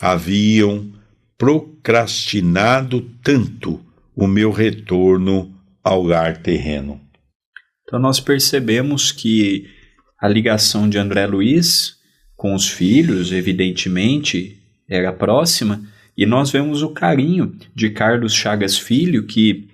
haviam 0.00 0.90
procrastinado 1.36 3.02
tanto 3.22 3.84
o 4.14 4.26
meu 4.26 4.50
retorno 4.50 5.54
ao 5.84 6.02
lar 6.02 6.38
terreno. 6.38 7.00
Então 7.82 7.98
nós 7.98 8.18
percebemos 8.18 9.12
que 9.12 9.68
a 10.18 10.26
ligação 10.26 10.88
de 10.88 10.96
André 10.96 11.26
Luiz 11.26 11.96
com 12.34 12.54
os 12.54 12.68
filhos, 12.68 13.30
evidentemente, 13.32 14.58
era 14.88 15.12
próxima, 15.12 15.82
e 16.16 16.24
nós 16.24 16.50
vemos 16.50 16.82
o 16.82 16.90
carinho 16.90 17.54
de 17.74 17.90
Carlos 17.90 18.32
Chagas 18.32 18.78
Filho, 18.78 19.26
que 19.26 19.68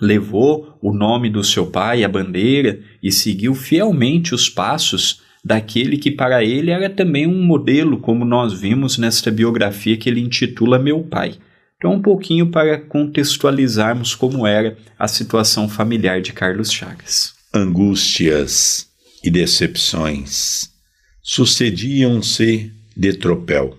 levou 0.00 0.76
o 0.82 0.92
nome 0.92 1.30
do 1.30 1.42
seu 1.44 1.66
pai, 1.66 2.04
a 2.04 2.08
bandeira, 2.08 2.80
e 3.02 3.12
seguiu 3.12 3.54
fielmente 3.54 4.34
os 4.34 4.48
passos 4.48 5.22
daquele 5.44 5.96
que 5.96 6.10
para 6.10 6.44
ele 6.44 6.70
era 6.70 6.90
também 6.90 7.26
um 7.26 7.42
modelo, 7.42 7.98
como 7.98 8.24
nós 8.24 8.52
vimos 8.52 8.98
nesta 8.98 9.30
biografia 9.30 9.96
que 9.96 10.08
ele 10.08 10.20
intitula 10.20 10.78
Meu 10.78 11.04
Pai. 11.04 11.36
Então, 11.76 11.92
um 11.92 12.02
pouquinho 12.02 12.50
para 12.50 12.80
contextualizarmos 12.80 14.14
como 14.14 14.46
era 14.46 14.76
a 14.98 15.06
situação 15.06 15.68
familiar 15.68 16.20
de 16.20 16.32
Carlos 16.32 16.72
Chagas. 16.72 17.34
Angústias 17.54 18.88
e 19.22 19.30
decepções 19.30 20.70
sucediam-se 21.22 22.72
de 22.96 23.12
tropel. 23.12 23.78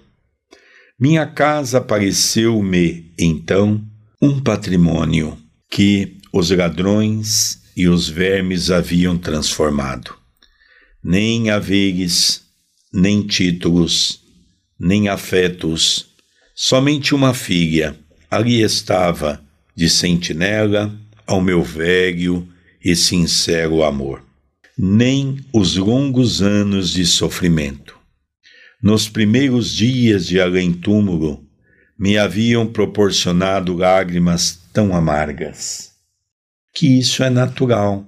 Minha 0.99 1.25
casa 1.25 1.79
pareceu-me, 1.79 3.11
então, 3.17 3.83
um 4.21 4.39
patrimônio 4.39 5.37
que 5.69 6.17
os 6.33 6.49
ladrões 6.49 7.61
e 7.75 7.87
os 7.87 8.09
vermes 8.09 8.71
haviam 8.71 9.17
transformado. 9.17 10.15
Nem 11.03 11.49
haveres, 11.49 12.43
nem 12.91 13.25
títulos, 13.25 14.21
nem 14.79 15.07
afetos, 15.07 16.07
somente 16.55 17.13
uma 17.13 17.33
filha 17.33 17.97
ali 18.29 18.61
estava, 18.61 19.41
de 19.75 19.89
sentinela 19.89 20.93
ao 21.25 21.39
meu 21.39 21.63
velho 21.63 22.47
e 22.83 22.95
sincero 22.95 23.83
amor 23.83 24.27
nem 24.77 25.39
os 25.51 25.75
longos 25.75 26.41
anos 26.41 26.91
de 26.91 27.03
sofrimento. 27.05 27.96
Nos 28.81 29.09
primeiros 29.09 29.73
dias 29.73 30.27
de 30.27 30.39
além-túmulo, 30.39 31.43
me 31.97 32.17
haviam 32.17 32.67
proporcionado 32.67 33.75
lágrimas 33.75 34.59
tão 34.71 34.95
amargas. 34.95 35.91
Que 36.73 36.99
isso 36.99 37.23
é 37.23 37.29
natural. 37.29 38.05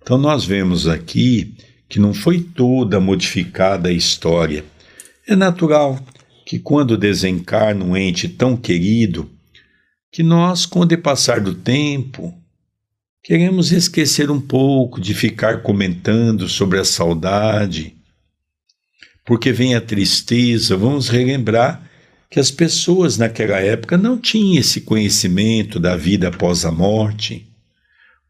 Então, 0.00 0.16
nós 0.16 0.44
vemos 0.44 0.86
aqui 0.86 1.54
que 1.88 1.98
não 1.98 2.14
foi 2.14 2.40
toda 2.40 3.00
modificada 3.00 3.88
a 3.88 3.92
história. 3.92 4.64
É 5.26 5.34
natural 5.34 5.98
que, 6.46 6.58
quando 6.58 6.96
desencarna 6.96 7.84
um 7.84 7.96
ente 7.96 8.28
tão 8.28 8.56
querido, 8.56 9.28
que 10.10 10.22
nós, 10.22 10.66
com 10.66 10.80
o 10.80 10.86
depassar 10.86 11.42
do 11.42 11.54
tempo, 11.54 12.32
Queremos 13.24 13.70
esquecer 13.70 14.32
um 14.32 14.40
pouco 14.40 15.00
de 15.00 15.14
ficar 15.14 15.62
comentando 15.62 16.48
sobre 16.48 16.80
a 16.80 16.84
saudade, 16.84 17.94
porque 19.24 19.52
vem 19.52 19.74
a 19.74 19.80
tristeza. 19.80 20.76
Vamos 20.76 21.08
relembrar 21.08 21.82
que 22.30 22.40
as 22.40 22.50
pessoas 22.50 23.18
naquela 23.18 23.58
época 23.58 23.98
não 23.98 24.18
tinham 24.18 24.58
esse 24.58 24.80
conhecimento 24.80 25.78
da 25.78 25.96
vida 25.96 26.28
após 26.28 26.64
a 26.64 26.72
morte. 26.72 27.46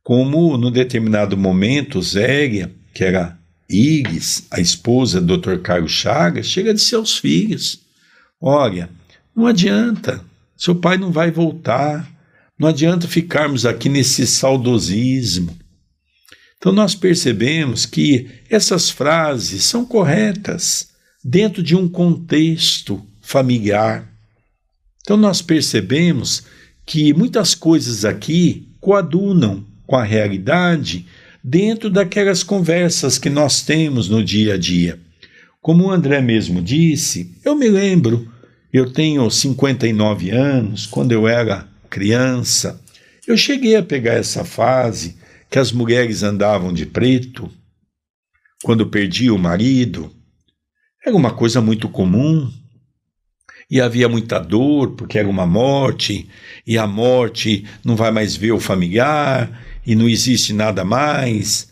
Como, 0.03 0.57
no 0.57 0.71
determinado 0.71 1.37
momento, 1.37 2.03
Zélia, 2.03 2.73
que 2.93 3.05
era 3.05 3.39
Iris, 3.71 4.47
a 4.51 4.61
esposa 4.61 5.21
do 5.21 5.39
Dr. 5.39 5.59
Carlos 5.59 5.93
Chagas, 5.93 6.47
chega 6.47 6.75
de 6.75 6.81
seus 6.81 7.17
filhos. 7.17 7.81
Olha, 8.41 8.91
não 9.35 9.47
adianta, 9.47 10.21
seu 10.57 10.75
pai 10.75 10.99
não 10.99 11.13
vai 11.13 11.31
voltar, 11.31 12.11
não 12.59 12.69
adianta 12.69 13.07
ficarmos 13.09 13.65
aqui 13.65 13.89
nesse 13.89 14.27
saudosismo. 14.27 15.57
Então, 16.63 16.71
nós 16.71 16.95
percebemos 16.95 17.85
que 17.85 18.29
essas 18.49 18.89
frases 18.89 19.65
são 19.65 19.85
corretas 19.85 20.91
dentro 21.25 21.61
de 21.61 21.75
um 21.75 21.89
contexto 21.89 23.05
familiar. 23.21 24.09
Então, 25.01 25.17
nós 25.17 25.43
percebemos 25.43 26.45
que 26.87 27.13
muitas 27.13 27.57
coisas 27.57 28.05
aqui 28.05 28.69
coadunam 28.81 29.67
com 29.85 29.97
a 29.97 30.05
realidade 30.05 31.05
dentro 31.43 31.91
daquelas 31.91 32.45
conversas 32.45 33.19
que 33.19 33.29
nós 33.29 33.63
temos 33.63 34.09
no 34.09 34.23
dia 34.23 34.55
a 34.55 34.57
dia. 34.57 35.01
Como 35.61 35.87
o 35.87 35.91
André 35.91 36.21
mesmo 36.21 36.63
disse, 36.63 37.35
eu 37.45 37.57
me 37.57 37.69
lembro, 37.69 38.33
eu 38.73 38.93
tenho 38.93 39.29
59 39.29 40.31
anos, 40.31 40.87
quando 40.87 41.11
eu 41.11 41.27
era 41.27 41.67
criança, 41.91 42.81
eu 43.27 43.37
cheguei 43.37 43.75
a 43.75 43.83
pegar 43.83 44.13
essa 44.13 44.45
fase 44.45 45.21
que 45.53 45.59
as 45.59 45.71
mulheres 45.71 46.23
andavam 46.23 46.73
de 46.73 46.87
preto 46.87 47.51
quando 48.65 48.87
perdia 48.87 49.35
o 49.35 49.39
marido. 49.39 50.11
Era 51.05 51.15
uma 51.15 51.31
coisa 51.31 51.61
muito 51.61 51.91
comum. 51.91 52.51
E 53.71 53.79
havia 53.79 54.09
muita 54.09 54.39
dor, 54.39 54.93
porque 54.93 55.19
era 55.19 55.29
uma 55.29 55.47
morte, 55.47 56.29
e 56.67 56.79
a 56.79 56.87
morte 56.87 57.67
não 57.85 57.97
vai 57.97 58.11
mais 58.11 58.35
ver 58.35 58.53
o 58.53 58.61
familiar, 58.61 59.63
e 59.87 59.95
não 59.95 60.09
existe 60.09 60.53
nada 60.55 60.85
mais. 60.85 61.71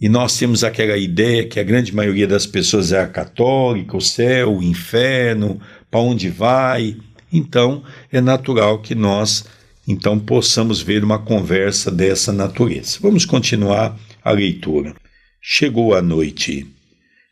E 0.00 0.08
nós 0.08 0.36
temos 0.36 0.64
aquela 0.64 0.96
ideia 0.96 1.46
que 1.46 1.60
a 1.60 1.64
grande 1.64 1.94
maioria 1.94 2.26
das 2.26 2.46
pessoas 2.46 2.92
é 2.92 3.06
católica, 3.06 3.96
o 3.96 4.00
céu, 4.00 4.56
o 4.56 4.62
inferno, 4.62 5.60
para 5.90 6.00
onde 6.00 6.28
vai. 6.28 6.96
Então, 7.32 7.84
é 8.10 8.20
natural 8.20 8.80
que 8.80 8.94
nós 8.94 9.44
então 9.86 10.18
possamos 10.18 10.80
ver 10.80 11.02
uma 11.02 11.18
conversa 11.18 11.90
dessa 11.90 12.32
natureza. 12.32 12.98
Vamos 13.00 13.24
continuar 13.24 13.98
a 14.22 14.30
leitura. 14.30 14.94
Chegou 15.40 15.94
a 15.94 16.00
noite 16.00 16.66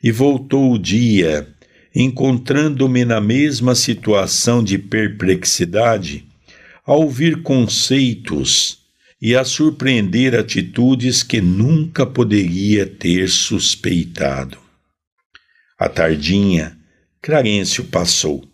e 0.02 0.10
voltou 0.10 0.72
o 0.72 0.78
dia, 0.78 1.46
encontrando-me 1.94 3.04
na 3.04 3.20
mesma 3.20 3.74
situação 3.74 4.64
de 4.64 4.78
perplexidade, 4.78 6.24
a 6.84 6.94
ouvir 6.94 7.42
conceitos 7.42 8.78
e 9.22 9.36
a 9.36 9.44
surpreender 9.44 10.34
atitudes 10.34 11.22
que 11.22 11.40
nunca 11.40 12.06
poderia 12.06 12.86
ter 12.86 13.28
suspeitado. 13.28 14.58
A 15.78 15.88
tardinha, 15.88 16.76
Clarencio 17.22 17.84
passou 17.84 18.50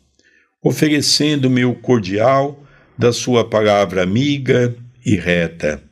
oferecendo-me 0.66 1.64
o 1.64 1.76
cordial 1.76 2.65
da 2.98 3.12
sua 3.12 3.48
palavra 3.48 4.02
amiga 4.02 4.74
e 5.04 5.16
reta. 5.16 5.82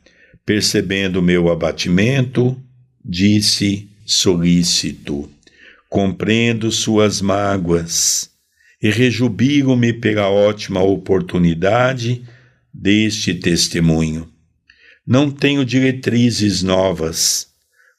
Percebendo 0.45 1.21
meu 1.21 1.49
abatimento, 1.49 2.59
disse 3.03 3.87
solícito: 4.05 5.29
Compreendo 5.89 6.71
suas 6.71 7.21
mágoas 7.21 8.29
e 8.81 8.89
rejubilo-me 8.89 9.93
pela 9.93 10.29
ótima 10.29 10.81
oportunidade 10.83 12.23
deste 12.73 13.33
testemunho. 13.33 14.29
Não 15.07 15.31
tenho 15.31 15.63
diretrizes 15.63 16.61
novas. 16.61 17.47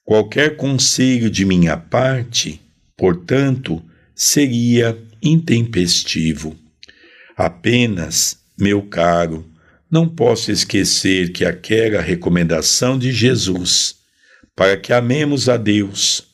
Qualquer 0.04 0.56
conselho 0.56 1.30
de 1.30 1.44
minha 1.44 1.76
parte, 1.76 2.60
portanto, 2.96 3.82
seria 4.14 4.96
intempestivo. 5.22 6.56
Apenas, 7.36 8.38
meu 8.58 8.82
caro, 8.82 9.44
não 9.90 10.08
posso 10.08 10.50
esquecer 10.50 11.32
que 11.32 11.44
aquela 11.44 12.00
recomendação 12.00 12.98
de 12.98 13.12
Jesus 13.12 13.96
para 14.54 14.76
que 14.76 14.92
amemos 14.92 15.48
a 15.48 15.56
Deus 15.56 16.24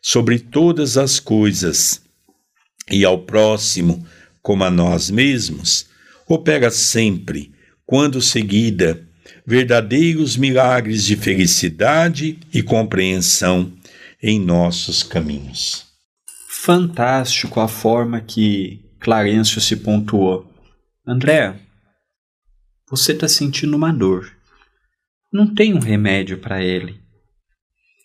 sobre 0.00 0.38
todas 0.38 0.98
as 0.98 1.18
coisas 1.18 2.02
e 2.90 3.04
ao 3.04 3.18
próximo 3.18 4.06
como 4.42 4.64
a 4.64 4.70
nós 4.70 5.10
mesmos 5.10 5.86
opera 6.28 6.70
sempre 6.70 7.52
quando 7.86 8.20
seguida 8.20 9.06
verdadeiros 9.46 10.36
milagres 10.36 11.04
de 11.04 11.16
felicidade 11.16 12.38
e 12.52 12.62
compreensão 12.62 13.72
em 14.22 14.38
nossos 14.38 15.02
caminhos. 15.02 15.86
Fantástico 16.48 17.58
a 17.60 17.66
forma 17.66 18.20
que 18.20 18.84
Clarencio 19.00 19.60
se 19.60 19.76
pontuou. 19.76 20.51
André, 21.04 21.58
você 22.88 23.10
está 23.10 23.26
sentindo 23.26 23.76
uma 23.76 23.92
dor. 23.92 24.32
Não 25.32 25.52
tem 25.52 25.74
um 25.74 25.80
remédio 25.80 26.38
para 26.38 26.62
ele. 26.62 27.00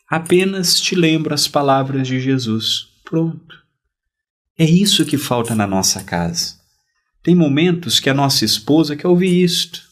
Apenas 0.09 0.81
te 0.81 0.95
lembro 0.95 1.31
as 1.31 1.47
palavras 1.47 2.07
de 2.07 2.19
Jesus. 2.19 2.87
Pronto. 3.03 3.55
É 4.57 4.65
isso 4.65 5.05
que 5.05 5.15
falta 5.15 5.53
na 5.53 5.67
nossa 5.67 6.03
casa. 6.03 6.55
Tem 7.21 7.35
momentos 7.35 7.99
que 7.99 8.09
a 8.09 8.15
nossa 8.15 8.43
esposa 8.43 8.95
quer 8.95 9.07
ouvir 9.07 9.43
isto. 9.43 9.83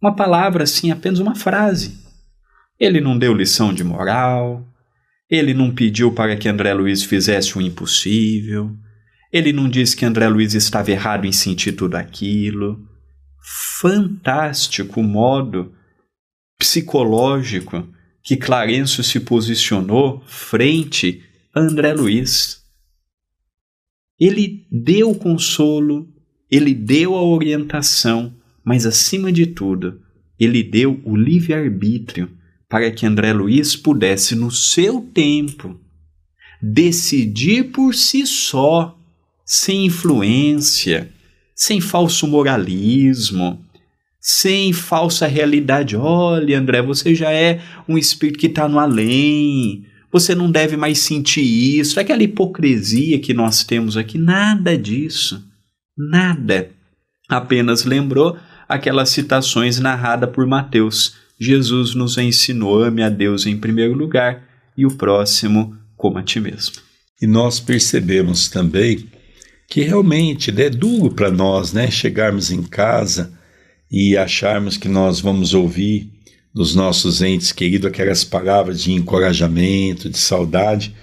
Uma 0.00 0.16
palavra 0.16 0.64
assim, 0.64 0.90
apenas 0.90 1.18
uma 1.18 1.34
frase. 1.34 1.98
Ele 2.80 2.98
não 2.98 3.18
deu 3.18 3.34
lição 3.34 3.74
de 3.74 3.84
moral. 3.84 4.66
Ele 5.28 5.52
não 5.52 5.70
pediu 5.74 6.12
para 6.12 6.34
que 6.34 6.48
André 6.48 6.72
Luiz 6.72 7.02
fizesse 7.02 7.58
o 7.58 7.60
impossível. 7.60 8.74
Ele 9.34 9.52
não 9.52 9.68
disse 9.68 9.96
que 9.96 10.04
André 10.04 10.28
Luiz 10.28 10.54
estava 10.54 10.92
errado 10.92 11.24
em 11.24 11.32
sentir 11.32 11.72
tudo 11.72 11.96
aquilo. 11.96 12.88
Fantástico 13.80 15.00
o 15.00 15.02
modo 15.02 15.74
psicológico 16.56 17.84
que 18.22 18.36
Clarencio 18.36 19.02
se 19.02 19.18
posicionou 19.18 20.22
frente 20.24 21.20
a 21.52 21.58
André 21.58 21.92
Luiz. 21.94 22.62
Ele 24.20 24.68
deu 24.70 25.12
consolo, 25.16 26.08
ele 26.48 26.72
deu 26.72 27.16
a 27.16 27.22
orientação, 27.24 28.32
mas 28.64 28.86
acima 28.86 29.32
de 29.32 29.46
tudo, 29.46 30.00
ele 30.38 30.62
deu 30.62 31.00
o 31.04 31.16
livre-arbítrio 31.16 32.30
para 32.68 32.88
que 32.92 33.04
André 33.04 33.32
Luiz 33.32 33.74
pudesse, 33.74 34.36
no 34.36 34.52
seu 34.52 35.00
tempo, 35.00 35.80
decidir 36.62 37.72
por 37.72 37.96
si 37.96 38.24
só, 38.28 38.96
sem 39.44 39.86
influência, 39.86 41.10
sem 41.54 41.80
falso 41.80 42.26
moralismo, 42.26 43.64
sem 44.20 44.72
falsa 44.72 45.26
realidade. 45.26 45.96
Olha, 45.96 46.58
André, 46.58 46.80
você 46.80 47.14
já 47.14 47.30
é 47.30 47.60
um 47.88 47.98
espírito 47.98 48.38
que 48.38 48.46
está 48.46 48.66
no 48.68 48.78
além. 48.78 49.84
Você 50.10 50.34
não 50.34 50.50
deve 50.50 50.76
mais 50.76 51.00
sentir 51.00 51.42
isso. 51.42 52.00
Aquela 52.00 52.22
hipocrisia 52.22 53.18
que 53.18 53.34
nós 53.34 53.64
temos 53.64 53.96
aqui, 53.96 54.16
nada 54.16 54.78
disso. 54.78 55.44
Nada. 55.96 56.70
Apenas 57.28 57.84
lembrou 57.84 58.36
aquelas 58.68 59.10
citações 59.10 59.78
narradas 59.78 60.30
por 60.30 60.46
Mateus. 60.46 61.16
Jesus 61.38 61.94
nos 61.94 62.16
ensinou: 62.16 62.82
ame 62.82 63.02
a 63.02 63.10
Deus 63.10 63.44
em 63.46 63.58
primeiro 63.58 63.94
lugar 63.94 64.42
e 64.76 64.86
o 64.86 64.96
próximo 64.96 65.76
como 65.96 66.18
a 66.18 66.22
ti 66.22 66.40
mesmo. 66.40 66.76
E 67.20 67.26
nós 67.26 67.60
percebemos 67.60 68.48
também 68.48 69.06
que 69.68 69.82
realmente 69.82 70.50
é 70.50 70.70
duro 70.70 71.14
para 71.14 71.30
nós, 71.30 71.72
né, 71.72 71.90
chegarmos 71.90 72.50
em 72.50 72.62
casa 72.62 73.32
e 73.90 74.16
acharmos 74.16 74.76
que 74.76 74.88
nós 74.88 75.20
vamos 75.20 75.54
ouvir 75.54 76.10
dos 76.54 76.74
nossos 76.74 77.20
entes 77.20 77.50
queridos 77.50 77.88
aquelas 77.88 78.22
palavras 78.22 78.82
de 78.82 78.92
encorajamento, 78.92 80.08
de 80.08 80.18
saudade, 80.18 80.94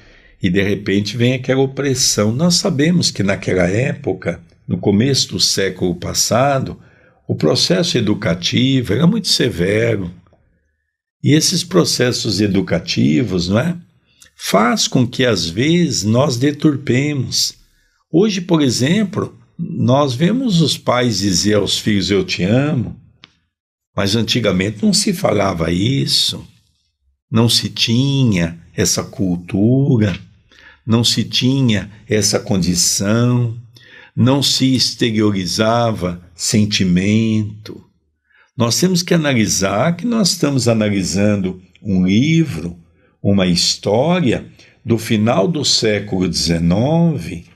e 0.42 0.50
de 0.50 0.62
repente 0.62 1.18
vem 1.18 1.34
aquela 1.34 1.62
opressão. 1.62 2.32
Nós 2.32 2.56
sabemos 2.56 3.12
que 3.12 3.22
naquela 3.22 3.68
época, 3.68 4.42
no 4.68 4.78
começo 4.78 5.34
do 5.34 5.40
século 5.40 5.96
passado, 5.96 6.80
o 7.28 7.36
processo 7.36 7.98
educativo 7.98 8.94
era 8.94 9.06
muito 9.06 9.28
severo. 9.28 10.12
E 11.24 11.36
esses 11.36 11.64
processos 11.64 12.42
educativos, 12.42 13.50
não 13.50 13.60
é? 13.60 13.78
Faz 14.36 14.88
com 14.88 15.06
que 15.06 15.26
às 15.26 15.48
vezes 15.48 16.04
nós 16.04 16.38
deturpemos. 16.38 17.61
Hoje, 18.12 18.42
por 18.42 18.62
exemplo, 18.62 19.34
nós 19.58 20.14
vemos 20.14 20.60
os 20.60 20.78
pais 20.78 21.20
dizer 21.20 21.56
aos 21.56 21.80
filhos: 21.80 22.12
Eu 22.12 22.26
te 22.26 22.44
amo, 22.44 23.00
mas 23.96 24.18
antigamente 24.18 24.84
não 24.84 24.92
se 24.92 25.14
falava 25.14 25.72
isso, 25.72 26.46
não 27.32 27.48
se 27.48 27.70
tinha 27.70 28.60
essa 28.76 29.02
cultura, 29.02 30.20
não 30.86 31.06
se 31.06 31.24
tinha 31.24 31.90
essa 32.06 32.38
condição, 32.38 33.56
não 34.14 34.44
se 34.44 34.76
exteriorizava 34.76 36.22
sentimento. 36.36 37.82
Nós 38.58 38.78
temos 38.78 39.02
que 39.02 39.14
analisar 39.14 39.96
que 39.96 40.06
nós 40.06 40.32
estamos 40.32 40.68
analisando 40.68 41.62
um 41.82 42.06
livro, 42.06 42.78
uma 43.24 43.48
história 43.48 44.46
do 44.84 44.98
final 44.98 45.48
do 45.48 45.64
século 45.64 46.32
XIX 46.32 47.51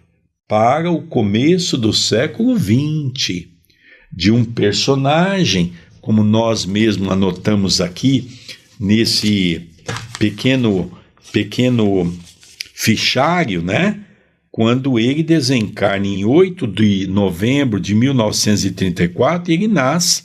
para 0.48 0.92
o 0.92 1.02
começo 1.02 1.78
do 1.78 1.92
século 1.92 2.58
XX, 2.58 3.48
de 4.12 4.32
um 4.32 4.46
personagem, 4.46 5.74
como 6.00 6.24
nós 6.24 6.66
mesmos 6.66 7.10
anotamos 7.10 7.82
aqui 7.82 8.30
nesse 8.80 9.68
pequeno 10.20 10.92
pequeno 11.32 12.14
fichário, 12.74 13.62
né? 13.62 14.02
Quando 14.52 14.98
ele 14.98 15.24
desencarna 15.24 16.08
em 16.08 16.24
8 16.24 16.66
de 16.68 17.08
novembro 17.08 17.78
de 17.80 17.94
1934, 17.94 19.52
ele 19.52 19.68
nasce 19.68 20.24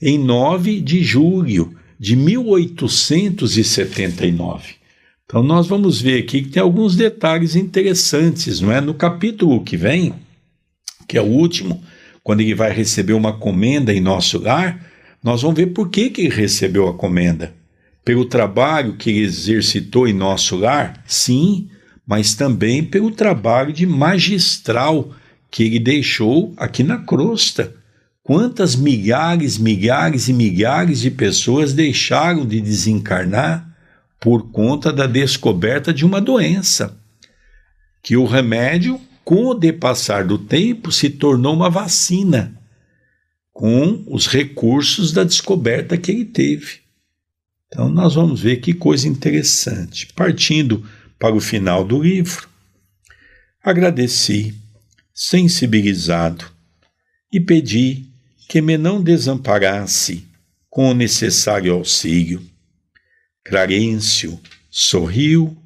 em 0.00 0.16
9 0.18 0.80
de 0.80 1.02
julho 1.02 1.74
de 1.98 2.14
1879. 2.14 4.81
Então 5.32 5.42
nós 5.42 5.66
vamos 5.66 5.98
ver 5.98 6.22
aqui 6.22 6.42
que 6.42 6.50
tem 6.50 6.62
alguns 6.62 6.94
detalhes 6.94 7.56
interessantes, 7.56 8.60
não 8.60 8.70
é? 8.70 8.82
No 8.82 8.92
capítulo 8.92 9.64
que 9.64 9.78
vem, 9.78 10.12
que 11.08 11.16
é 11.16 11.22
o 11.22 11.24
último, 11.24 11.82
quando 12.22 12.42
ele 12.42 12.54
vai 12.54 12.70
receber 12.70 13.14
uma 13.14 13.32
comenda 13.32 13.94
em 13.94 14.00
nosso 14.00 14.38
lar, 14.38 14.84
nós 15.24 15.40
vamos 15.40 15.56
ver 15.56 15.68
por 15.68 15.88
que, 15.88 16.10
que 16.10 16.20
ele 16.20 16.34
recebeu 16.34 16.86
a 16.86 16.92
comenda. 16.92 17.54
Pelo 18.04 18.26
trabalho 18.26 18.98
que 18.98 19.08
ele 19.08 19.20
exercitou 19.20 20.06
em 20.06 20.12
nosso 20.12 20.54
lar, 20.54 21.02
sim, 21.06 21.66
mas 22.06 22.34
também 22.34 22.84
pelo 22.84 23.10
trabalho 23.10 23.72
de 23.72 23.86
magistral 23.86 25.14
que 25.50 25.62
ele 25.62 25.78
deixou 25.78 26.52
aqui 26.58 26.82
na 26.82 26.98
crosta. 26.98 27.74
Quantas 28.22 28.76
milhares, 28.76 29.56
milhares 29.56 30.28
e 30.28 30.34
milhares 30.34 31.00
de 31.00 31.10
pessoas 31.10 31.72
deixaram 31.72 32.44
de 32.44 32.60
desencarnar 32.60 33.71
por 34.22 34.52
conta 34.52 34.92
da 34.92 35.04
descoberta 35.04 35.92
de 35.92 36.04
uma 36.04 36.20
doença, 36.20 36.96
que 38.00 38.16
o 38.16 38.24
remédio, 38.24 39.00
com 39.24 39.46
o 39.46 39.54
depassar 39.54 40.24
do 40.24 40.38
tempo, 40.38 40.92
se 40.92 41.10
tornou 41.10 41.52
uma 41.52 41.68
vacina, 41.68 42.56
com 43.52 44.04
os 44.06 44.28
recursos 44.28 45.12
da 45.12 45.24
descoberta 45.24 45.98
que 45.98 46.12
ele 46.12 46.24
teve. 46.24 46.82
Então, 47.66 47.88
nós 47.88 48.14
vamos 48.14 48.40
ver 48.40 48.58
que 48.58 48.72
coisa 48.72 49.08
interessante. 49.08 50.06
Partindo 50.14 50.88
para 51.18 51.34
o 51.34 51.40
final 51.40 51.84
do 51.84 52.00
livro, 52.00 52.48
agradeci, 53.60 54.54
sensibilizado, 55.12 56.44
e 57.32 57.40
pedi 57.40 58.06
que 58.48 58.62
me 58.62 58.78
não 58.78 59.02
desamparasse 59.02 60.24
com 60.70 60.90
o 60.90 60.94
necessário 60.94 61.72
auxílio 61.72 62.51
Clarencio 63.44 64.40
sorriu 64.70 65.56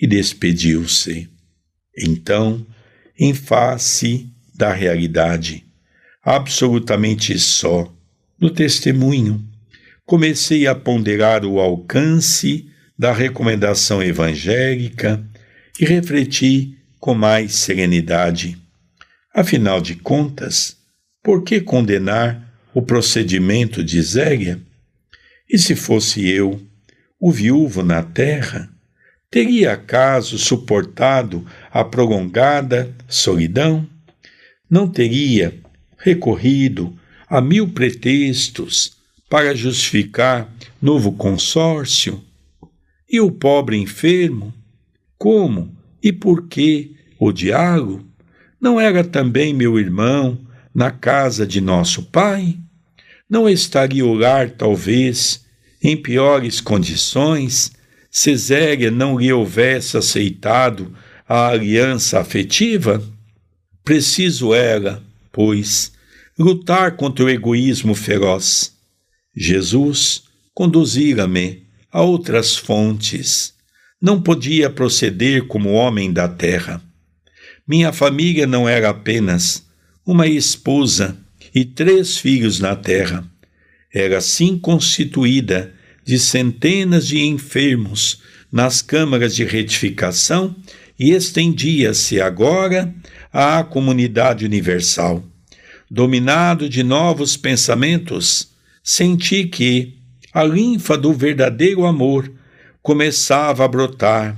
e 0.00 0.06
despediu-se. 0.06 1.28
Então, 1.96 2.66
em 3.18 3.34
face 3.34 4.28
da 4.54 4.72
realidade, 4.72 5.64
absolutamente 6.22 7.38
só, 7.38 7.92
no 8.40 8.50
testemunho, 8.50 9.44
comecei 10.04 10.66
a 10.66 10.74
ponderar 10.74 11.44
o 11.44 11.60
alcance 11.60 12.68
da 12.98 13.12
recomendação 13.12 14.02
evangélica 14.02 15.24
e 15.78 15.84
refleti 15.84 16.78
com 17.00 17.14
mais 17.14 17.54
serenidade. 17.54 18.56
Afinal 19.34 19.80
de 19.80 19.96
contas, 19.96 20.76
por 21.22 21.42
que 21.42 21.60
condenar 21.60 22.54
o 22.72 22.80
procedimento 22.80 23.82
de 23.82 24.00
Zélia? 24.00 24.60
E 25.50 25.58
se 25.58 25.74
fosse 25.74 26.28
eu, 26.28 26.60
o 27.26 27.32
viúvo 27.32 27.82
na 27.82 28.02
terra, 28.02 28.68
teria 29.30 29.72
acaso 29.72 30.36
suportado 30.36 31.46
a 31.72 31.82
prolongada 31.82 32.94
solidão? 33.08 33.88
Não 34.68 34.86
teria 34.86 35.58
recorrido 35.96 36.94
a 37.26 37.40
mil 37.40 37.68
pretextos 37.68 38.98
para 39.30 39.54
justificar 39.54 40.54
novo 40.82 41.12
consórcio? 41.12 42.22
E 43.08 43.18
o 43.22 43.30
pobre 43.30 43.78
enfermo? 43.78 44.52
Como 45.16 45.74
e 46.02 46.12
por 46.12 46.46
que 46.46 46.94
odiá-lo? 47.18 48.04
Não 48.60 48.78
era 48.78 49.02
também 49.02 49.54
meu 49.54 49.78
irmão 49.80 50.38
na 50.74 50.90
casa 50.90 51.46
de 51.46 51.62
nosso 51.62 52.02
pai? 52.02 52.58
Não 53.26 53.48
estaria 53.48 54.04
o 54.04 54.12
lar, 54.12 54.50
talvez, 54.50 55.43
em 55.84 55.94
piores 55.94 56.62
condições, 56.62 57.70
Ceséria 58.10 58.90
não 58.90 59.18
lhe 59.18 59.30
houvesse 59.30 59.98
aceitado 59.98 60.96
a 61.28 61.48
aliança 61.48 62.18
afetiva? 62.18 63.02
Preciso 63.84 64.54
era, 64.54 65.02
pois, 65.30 65.92
lutar 66.38 66.96
contra 66.96 67.26
o 67.26 67.28
egoísmo 67.28 67.94
feroz. 67.94 68.72
Jesus 69.36 70.22
conduzira-me 70.54 71.66
a 71.92 72.00
outras 72.00 72.56
fontes. 72.56 73.52
Não 74.00 74.22
podia 74.22 74.70
proceder 74.70 75.46
como 75.46 75.72
homem 75.72 76.10
da 76.10 76.26
terra. 76.26 76.80
Minha 77.68 77.92
família 77.92 78.46
não 78.46 78.66
era 78.66 78.88
apenas 78.88 79.66
uma 80.06 80.26
esposa 80.26 81.14
e 81.54 81.62
três 81.62 82.16
filhos 82.16 82.58
na 82.58 82.74
terra. 82.74 83.22
Era 83.92 84.20
sim 84.22 84.58
constituída 84.58 85.73
de 86.04 86.18
centenas 86.18 87.06
de 87.06 87.24
enfermos 87.24 88.22
nas 88.52 88.82
câmaras 88.82 89.34
de 89.34 89.44
retificação 89.44 90.54
e 90.98 91.10
estendia-se 91.10 92.20
agora 92.20 92.94
à 93.32 93.64
comunidade 93.64 94.44
universal. 94.44 95.24
Dominado 95.90 96.68
de 96.68 96.82
novos 96.82 97.36
pensamentos, 97.36 98.48
senti 98.82 99.44
que 99.44 99.94
a 100.32 100.44
linfa 100.44 100.96
do 100.96 101.12
verdadeiro 101.12 101.84
amor 101.84 102.30
começava 102.82 103.64
a 103.64 103.68
brotar 103.68 104.36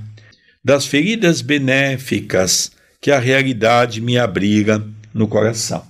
das 0.63 0.85
feridas 0.85 1.41
benéficas 1.41 2.71
que 3.01 3.11
a 3.11 3.19
realidade 3.19 4.01
me 4.01 4.17
abriga 4.17 4.83
no 5.13 5.27
coração. 5.27 5.85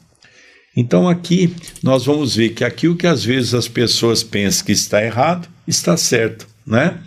Então 0.75 1.09
aqui 1.09 1.53
nós 1.81 2.05
vamos 2.05 2.35
ver 2.35 2.49
que 2.49 2.63
aquilo 2.63 2.95
que 2.95 3.07
às 3.07 3.23
vezes 3.23 3.53
as 3.53 3.67
pessoas 3.67 4.21
pensam 4.21 4.65
que 4.65 4.71
está 4.71 5.03
errado, 5.03 5.49
está 5.67 5.97
certo, 5.97 6.47
né? 6.65 6.97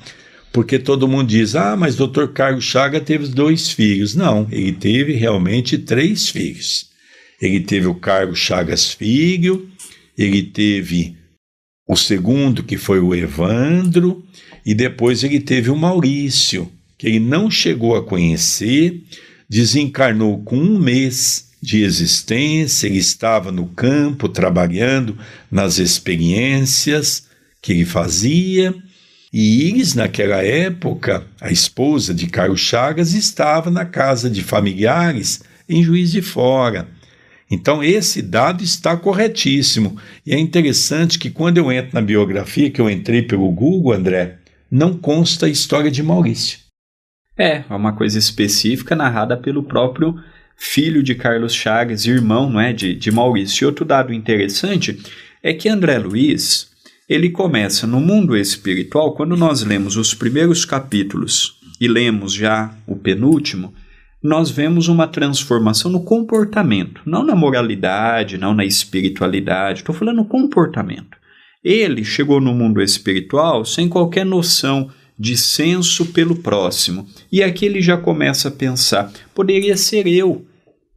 Porque 0.53 0.79
todo 0.79 1.09
mundo 1.09 1.29
diz: 1.29 1.55
"Ah, 1.55 1.77
mas 1.77 1.97
Dr. 1.97 2.27
Carlos 2.35 2.65
Chaga 2.65 3.01
teve 3.01 3.29
dois 3.29 3.71
filhos". 3.71 4.15
Não, 4.15 4.47
ele 4.51 4.73
teve 4.73 5.15
realmente 5.15 5.79
três 5.79 6.29
filhos. 6.29 6.91
Ele 7.41 7.61
teve 7.61 7.87
o 7.87 7.95
Carlos 7.95 8.39
Chagas 8.39 8.93
filho, 8.93 9.71
ele 10.17 10.43
teve 10.43 11.17
o 11.89 11.97
segundo 11.97 12.63
que 12.63 12.77
foi 12.77 13.01
o 13.01 13.15
Evandro 13.15 14.25
e 14.65 14.75
depois 14.75 15.25
ele 15.25 15.41
teve 15.41 15.71
o 15.71 15.77
Maurício, 15.77 16.71
que 16.99 17.07
ele 17.07 17.19
não 17.19 17.51
chegou 17.51 17.97
a 17.97 18.05
conhecer, 18.05 19.03
desencarnou 19.49 20.43
com 20.43 20.57
um 20.57 20.79
mês 20.79 21.49
de 21.63 21.83
existência, 21.83 22.87
ele 22.87 22.99
estava 22.99 23.51
no 23.51 23.67
campo 23.67 24.29
trabalhando 24.29 25.19
nas 25.51 25.79
experiências 25.79 27.30
que 27.61 27.73
ele 27.73 27.85
fazia. 27.85 28.75
E 29.33 29.69
Iris, 29.69 29.95
naquela 29.95 30.43
época, 30.43 31.25
a 31.41 31.53
esposa 31.53 32.13
de 32.13 32.27
Carlos 32.27 32.61
Chagas, 32.61 33.15
estava 33.15 33.71
na 33.71 33.85
casa 33.85 34.29
de 34.29 34.43
familiares 34.43 35.43
em 35.69 35.83
Juiz 35.83 36.11
de 36.11 36.21
Fora. 36.21 36.89
Então, 37.51 37.83
esse 37.83 38.23
dado 38.23 38.63
está 38.63 38.97
corretíssimo. 38.97 39.97
E 40.25 40.33
é 40.33 40.39
interessante 40.39 41.19
que 41.19 41.31
quando 41.31 41.59
eu 41.59 41.71
entro 41.71 41.91
na 41.95 42.01
biografia, 42.01 42.71
que 42.71 42.81
eu 42.81 42.89
entrei 42.89 43.23
pelo 43.23 43.51
Google, 43.51 43.93
André, 43.93 44.39
não 44.71 44.95
consta 44.95 45.47
a 45.47 45.49
história 45.49 45.91
de 45.91 46.03
Maurício. 46.03 46.59
É, 47.37 47.65
é 47.69 47.75
uma 47.75 47.93
coisa 47.93 48.19
específica 48.19 48.95
narrada 48.95 49.37
pelo 49.37 49.63
próprio 49.65 50.15
filho 50.57 51.03
de 51.03 51.15
Carlos 51.15 51.55
Chagas, 51.55 52.07
irmão 52.07 52.51
não 52.51 52.61
é, 52.61 52.73
de, 52.73 52.95
de 52.95 53.11
Maurício. 53.11 53.65
E 53.65 53.67
outro 53.67 53.85
dado 53.85 54.13
interessante 54.13 55.01
é 55.43 55.53
que 55.53 55.69
André 55.69 55.99
Luiz 55.99 56.70
ele 57.11 57.29
começa 57.29 57.89
no 57.89 57.99
mundo 57.99 58.37
espiritual, 58.37 59.17
quando 59.17 59.37
nós 59.37 59.65
lemos 59.65 59.97
os 59.97 60.15
primeiros 60.15 60.65
capítulos 60.65 61.59
e 61.81 61.89
lemos 61.89 62.33
já 62.33 62.73
o 62.87 62.95
penúltimo, 62.95 63.75
nós 64.23 64.49
vemos 64.49 64.87
uma 64.87 65.09
transformação 65.09 65.91
no 65.91 66.05
comportamento, 66.05 67.01
não 67.05 67.25
na 67.25 67.35
moralidade, 67.35 68.39
não 68.39 68.55
na 68.55 68.65
espiritualidade, 68.65 69.81
estou 69.81 69.93
falando 69.93 70.25
comportamento. 70.25 71.19
Ele 71.65 72.05
chegou 72.05 72.41
no 72.41 72.55
mundo 72.55 72.81
espiritual 72.81 73.65
sem 73.65 73.89
qualquer 73.89 74.25
noção 74.25 74.89
de 75.19 75.37
senso 75.37 76.07
pelo 76.13 76.37
próximo. 76.37 77.09
E 77.33 77.43
aqui 77.43 77.67
ele 77.67 77.83
já 77.83 77.97
começa 77.97 78.49
a 78.49 78.53
pensar: 78.53 79.13
poderia 79.35 79.77
ser 79.77 80.07
eu 80.07 80.47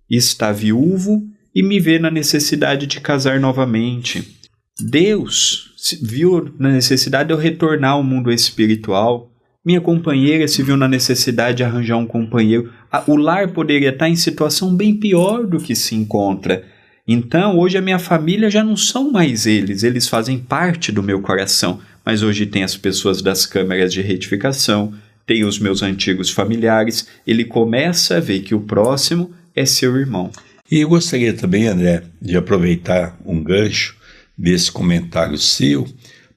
está 0.09 0.51
viúvo 0.51 1.24
e 1.55 1.64
me 1.64 1.80
vê 1.80 1.97
na 1.97 2.11
necessidade 2.11 2.86
de 2.86 3.01
casar 3.01 3.39
novamente. 3.39 4.38
Deus 4.80 5.72
viu 6.01 6.53
na 6.57 6.69
necessidade 6.69 7.27
de 7.27 7.34
eu 7.34 7.38
retornar 7.38 7.91
ao 7.91 8.03
mundo 8.03 8.31
espiritual. 8.31 9.29
Minha 9.65 9.81
companheira 9.81 10.47
se 10.47 10.63
viu 10.63 10.77
na 10.77 10.88
necessidade 10.88 11.57
de 11.57 11.63
arranjar 11.63 11.97
um 11.97 12.05
companheiro. 12.05 12.71
O 13.07 13.15
lar 13.15 13.49
poderia 13.49 13.89
estar 13.89 14.09
em 14.09 14.15
situação 14.15 14.75
bem 14.75 14.95
pior 14.95 15.45
do 15.45 15.57
que 15.57 15.75
se 15.75 15.95
encontra. 15.95 16.63
Então, 17.07 17.57
hoje 17.57 17.77
a 17.77 17.81
minha 17.81 17.99
família 17.99 18.49
já 18.49 18.63
não 18.63 18.77
são 18.77 19.11
mais 19.11 19.45
eles, 19.45 19.84
eles 19.84 20.07
fazem 20.07 20.39
parte 20.39 20.91
do 20.91 21.03
meu 21.03 21.21
coração. 21.21 21.79
Mas 22.05 22.23
hoje 22.23 22.45
tem 22.45 22.63
as 22.63 22.77
pessoas 22.77 23.21
das 23.21 23.45
câmeras 23.45 23.93
de 23.93 24.01
retificação, 24.01 24.93
tem 25.25 25.43
os 25.43 25.59
meus 25.59 25.81
antigos 25.81 26.29
familiares. 26.29 27.07
Ele 27.25 27.45
começa 27.45 28.17
a 28.17 28.19
ver 28.19 28.41
que 28.41 28.55
o 28.55 28.61
próximo 28.61 29.31
é 29.55 29.65
seu 29.65 29.95
irmão. 29.97 30.31
E 30.69 30.79
eu 30.79 30.89
gostaria 30.89 31.34
também, 31.34 31.67
André, 31.67 32.03
de 32.21 32.36
aproveitar 32.36 33.17
um 33.25 33.41
gancho 33.41 33.95
desse 34.38 34.71
comentário 34.71 35.38
seu 35.38 35.88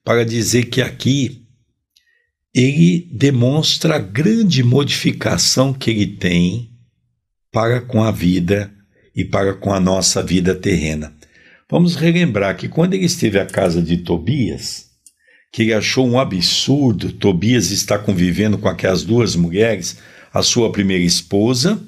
para 0.04 0.24
dizer 0.24 0.66
que 0.66 0.80
aqui 0.80 1.46
ele 2.54 3.08
demonstra 3.12 3.96
a 3.96 3.98
grande 3.98 4.62
modificação 4.62 5.74
que 5.74 5.90
ele 5.90 6.06
tem 6.06 6.70
para 7.52 7.80
com 7.80 8.02
a 8.02 8.10
vida 8.10 8.72
e 9.14 9.24
para 9.24 9.54
com 9.54 9.72
a 9.72 9.80
nossa 9.80 10.22
vida 10.22 10.54
terrena. 10.54 11.14
Vamos 11.68 11.96
relembrar 11.96 12.56
que 12.56 12.68
quando 12.68 12.94
ele 12.94 13.04
esteve 13.06 13.38
à 13.38 13.46
casa 13.46 13.82
de 13.82 13.98
Tobias, 13.98 14.86
que 15.52 15.62
ele 15.62 15.74
achou 15.74 16.06
um 16.06 16.18
absurdo 16.18 17.12
Tobias 17.12 17.70
estar 17.70 17.98
convivendo 18.00 18.58
com 18.58 18.68
aquelas 18.68 19.02
duas 19.02 19.34
mulheres, 19.34 19.96
a 20.32 20.42
sua 20.42 20.70
primeira 20.70 21.02
esposa 21.02 21.82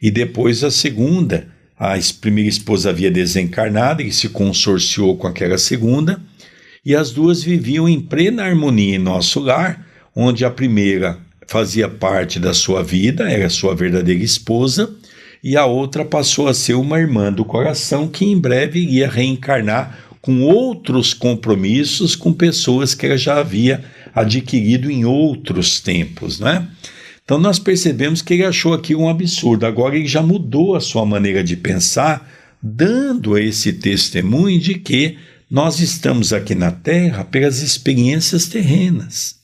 e 0.00 0.10
depois 0.10 0.62
a 0.62 0.70
segunda. 0.70 1.50
A 1.78 1.94
primeira 2.20 2.48
esposa 2.48 2.88
havia 2.88 3.10
desencarnado 3.10 4.00
e 4.00 4.10
se 4.10 4.30
consorciou 4.30 5.14
com 5.16 5.26
aquela 5.26 5.58
segunda, 5.58 6.18
e 6.84 6.94
as 6.94 7.10
duas 7.10 7.42
viviam 7.42 7.86
em 7.86 8.00
plena 8.00 8.44
harmonia 8.44 8.96
em 8.96 8.98
nosso 8.98 9.40
lar, 9.40 9.86
onde 10.14 10.42
a 10.42 10.50
primeira 10.50 11.18
fazia 11.46 11.86
parte 11.86 12.40
da 12.40 12.54
sua 12.54 12.82
vida, 12.82 13.30
era 13.30 13.50
sua 13.50 13.74
verdadeira 13.74 14.24
esposa, 14.24 14.90
e 15.44 15.54
a 15.54 15.66
outra 15.66 16.02
passou 16.02 16.48
a 16.48 16.54
ser 16.54 16.74
uma 16.74 16.98
irmã 16.98 17.30
do 17.30 17.44
coração 17.44 18.08
que 18.08 18.24
em 18.24 18.38
breve 18.38 18.80
iria 18.80 19.08
reencarnar 19.08 19.98
com 20.22 20.42
outros 20.42 21.12
compromissos 21.12 22.16
com 22.16 22.32
pessoas 22.32 22.94
que 22.94 23.04
ela 23.04 23.18
já 23.18 23.38
havia 23.38 23.84
adquirido 24.14 24.90
em 24.90 25.04
outros 25.04 25.78
tempos, 25.78 26.40
né? 26.40 26.66
Então 27.26 27.38
nós 27.38 27.58
percebemos 27.58 28.22
que 28.22 28.34
ele 28.34 28.44
achou 28.44 28.72
aqui 28.72 28.94
um 28.94 29.08
absurdo. 29.08 29.66
Agora 29.66 29.96
ele 29.96 30.06
já 30.06 30.22
mudou 30.22 30.76
a 30.76 30.80
sua 30.80 31.04
maneira 31.04 31.42
de 31.42 31.56
pensar, 31.56 32.30
dando 32.62 33.36
esse 33.36 33.72
testemunho 33.72 34.60
de 34.60 34.74
que 34.74 35.18
nós 35.50 35.80
estamos 35.80 36.32
aqui 36.32 36.54
na 36.54 36.70
Terra 36.70 37.24
pelas 37.24 37.62
experiências 37.62 38.46
terrenas. 38.46 39.40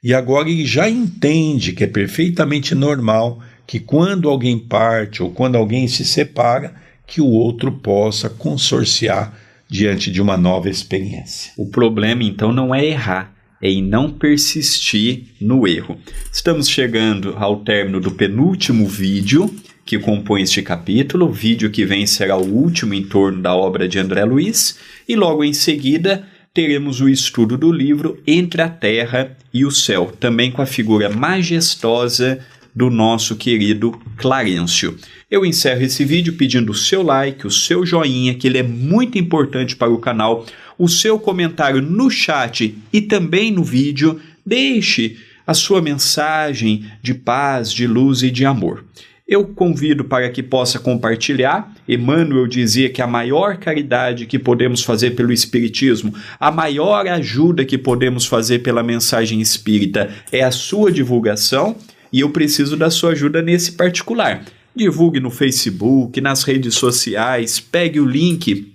E 0.00 0.14
agora 0.14 0.48
ele 0.48 0.64
já 0.64 0.88
entende 0.88 1.72
que 1.72 1.82
é 1.82 1.88
perfeitamente 1.88 2.72
normal 2.72 3.42
que 3.66 3.80
quando 3.80 4.30
alguém 4.30 4.56
parte 4.56 5.20
ou 5.20 5.32
quando 5.32 5.56
alguém 5.56 5.88
se 5.88 6.04
separa, 6.04 6.72
que 7.04 7.20
o 7.20 7.26
outro 7.26 7.72
possa 7.72 8.30
consorciar 8.30 9.36
diante 9.68 10.08
de 10.08 10.22
uma 10.22 10.36
nova 10.36 10.70
experiência. 10.70 11.52
O 11.56 11.66
problema 11.66 12.22
então 12.22 12.52
não 12.52 12.72
é 12.72 12.84
errar, 12.84 13.33
em 13.60 13.82
não 13.82 14.10
persistir 14.10 15.24
no 15.40 15.66
erro. 15.66 15.98
Estamos 16.32 16.68
chegando 16.68 17.34
ao 17.38 17.60
término 17.60 18.00
do 18.00 18.10
penúltimo 18.10 18.86
vídeo 18.86 19.54
que 19.84 19.98
compõe 19.98 20.42
este 20.42 20.62
capítulo, 20.62 21.30
vídeo 21.30 21.70
que 21.70 21.84
vem 21.84 22.06
será 22.06 22.36
o 22.36 22.52
último 22.52 22.94
em 22.94 23.04
torno 23.04 23.42
da 23.42 23.54
obra 23.54 23.86
de 23.86 23.98
André 23.98 24.24
Luiz, 24.24 24.78
e 25.08 25.14
logo 25.14 25.44
em 25.44 25.52
seguida 25.52 26.26
teremos 26.54 27.00
o 27.00 27.08
estudo 27.08 27.58
do 27.58 27.70
livro 27.70 28.18
Entre 28.26 28.62
a 28.62 28.68
Terra 28.68 29.36
e 29.52 29.64
o 29.64 29.70
Céu, 29.70 30.12
também 30.18 30.50
com 30.50 30.62
a 30.62 30.66
figura 30.66 31.10
majestosa 31.10 32.38
do 32.74 32.90
nosso 32.90 33.36
querido 33.36 33.92
Clarencio. 34.16 34.96
Eu 35.30 35.44
encerro 35.44 35.82
esse 35.82 36.04
vídeo 36.04 36.34
pedindo 36.34 36.72
o 36.72 36.74
seu 36.74 37.02
like, 37.02 37.46
o 37.46 37.50
seu 37.50 37.86
joinha, 37.86 38.34
que 38.34 38.46
ele 38.46 38.58
é 38.58 38.62
muito 38.62 39.16
importante 39.16 39.76
para 39.76 39.92
o 39.92 39.98
canal 39.98 40.44
o 40.76 40.88
seu 40.88 41.18
comentário 41.18 41.80
no 41.80 42.10
chat 42.10 42.76
e 42.92 43.00
também 43.00 43.52
no 43.52 43.62
vídeo. 43.62 44.20
Deixe 44.44 45.16
a 45.46 45.54
sua 45.54 45.80
mensagem 45.80 46.84
de 47.02 47.14
paz, 47.14 47.72
de 47.72 47.86
luz 47.86 48.22
e 48.22 48.30
de 48.30 48.44
amor. 48.44 48.84
Eu 49.26 49.46
convido 49.46 50.04
para 50.04 50.28
que 50.28 50.42
possa 50.42 50.78
compartilhar. 50.78 51.72
Emmanuel 51.88 52.46
dizia 52.46 52.90
que 52.90 53.00
a 53.00 53.06
maior 53.06 53.56
caridade 53.56 54.26
que 54.26 54.38
podemos 54.38 54.82
fazer 54.82 55.12
pelo 55.12 55.32
Espiritismo, 55.32 56.14
a 56.38 56.50
maior 56.50 57.06
ajuda 57.06 57.64
que 57.64 57.78
podemos 57.78 58.26
fazer 58.26 58.58
pela 58.58 58.82
mensagem 58.82 59.40
espírita 59.40 60.10
é 60.30 60.42
a 60.42 60.50
sua 60.50 60.92
divulgação 60.92 61.76
e 62.14 62.20
eu 62.20 62.30
preciso 62.30 62.76
da 62.76 62.90
sua 62.90 63.10
ajuda 63.10 63.42
nesse 63.42 63.72
particular. 63.72 64.44
Divulgue 64.74 65.18
no 65.18 65.32
Facebook, 65.32 66.20
nas 66.20 66.44
redes 66.44 66.76
sociais, 66.76 67.58
pegue 67.58 67.98
o 67.98 68.06
link 68.06 68.72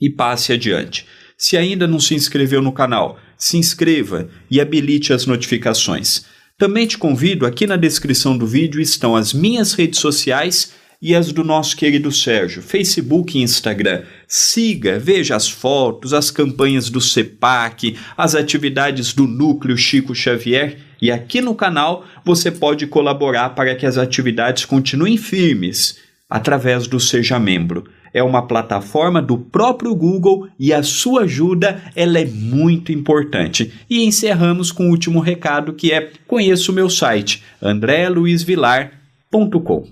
e 0.00 0.08
passe 0.08 0.54
adiante. 0.54 1.04
Se 1.36 1.58
ainda 1.58 1.86
não 1.86 2.00
se 2.00 2.14
inscreveu 2.14 2.62
no 2.62 2.72
canal, 2.72 3.18
se 3.36 3.58
inscreva 3.58 4.30
e 4.50 4.58
habilite 4.58 5.12
as 5.12 5.26
notificações. 5.26 6.24
Também 6.56 6.86
te 6.86 6.96
convido, 6.96 7.44
aqui 7.44 7.66
na 7.66 7.76
descrição 7.76 8.38
do 8.38 8.46
vídeo 8.46 8.80
estão 8.80 9.14
as 9.14 9.34
minhas 9.34 9.74
redes 9.74 10.00
sociais 10.00 10.72
e 11.00 11.14
as 11.14 11.30
do 11.30 11.44
nosso 11.44 11.76
querido 11.76 12.10
Sérgio, 12.10 12.62
Facebook 12.62 13.36
e 13.36 13.42
Instagram. 13.42 14.04
Siga, 14.26 14.98
veja 14.98 15.36
as 15.36 15.46
fotos, 15.46 16.14
as 16.14 16.30
campanhas 16.30 16.88
do 16.88 17.02
CEPAC, 17.02 17.98
as 18.16 18.34
atividades 18.34 19.12
do 19.12 19.26
Núcleo 19.26 19.76
Chico 19.76 20.14
Xavier 20.14 20.87
e 21.00 21.10
aqui 21.10 21.40
no 21.40 21.54
canal 21.54 22.04
você 22.24 22.50
pode 22.50 22.86
colaborar 22.86 23.50
para 23.50 23.74
que 23.74 23.86
as 23.86 23.98
atividades 23.98 24.64
continuem 24.64 25.16
firmes 25.16 25.98
através 26.28 26.86
do 26.86 27.00
Seja 27.00 27.38
Membro 27.38 27.84
é 28.12 28.22
uma 28.22 28.46
plataforma 28.46 29.20
do 29.20 29.36
próprio 29.38 29.92
Google 29.94 30.48
e 30.58 30.72
a 30.72 30.82
sua 30.82 31.22
ajuda 31.22 31.82
ela 31.94 32.18
é 32.18 32.24
muito 32.24 32.90
importante. 32.92 33.70
E 33.88 34.04
encerramos 34.04 34.72
com 34.72 34.86
o 34.86 34.90
último 34.90 35.20
recado 35.20 35.72
que 35.72 35.92
é 35.92 36.10
conheça 36.26 36.72
o 36.72 36.74
meu 36.74 36.90
site 36.90 37.42
andreluizvilar.com. 37.60 39.88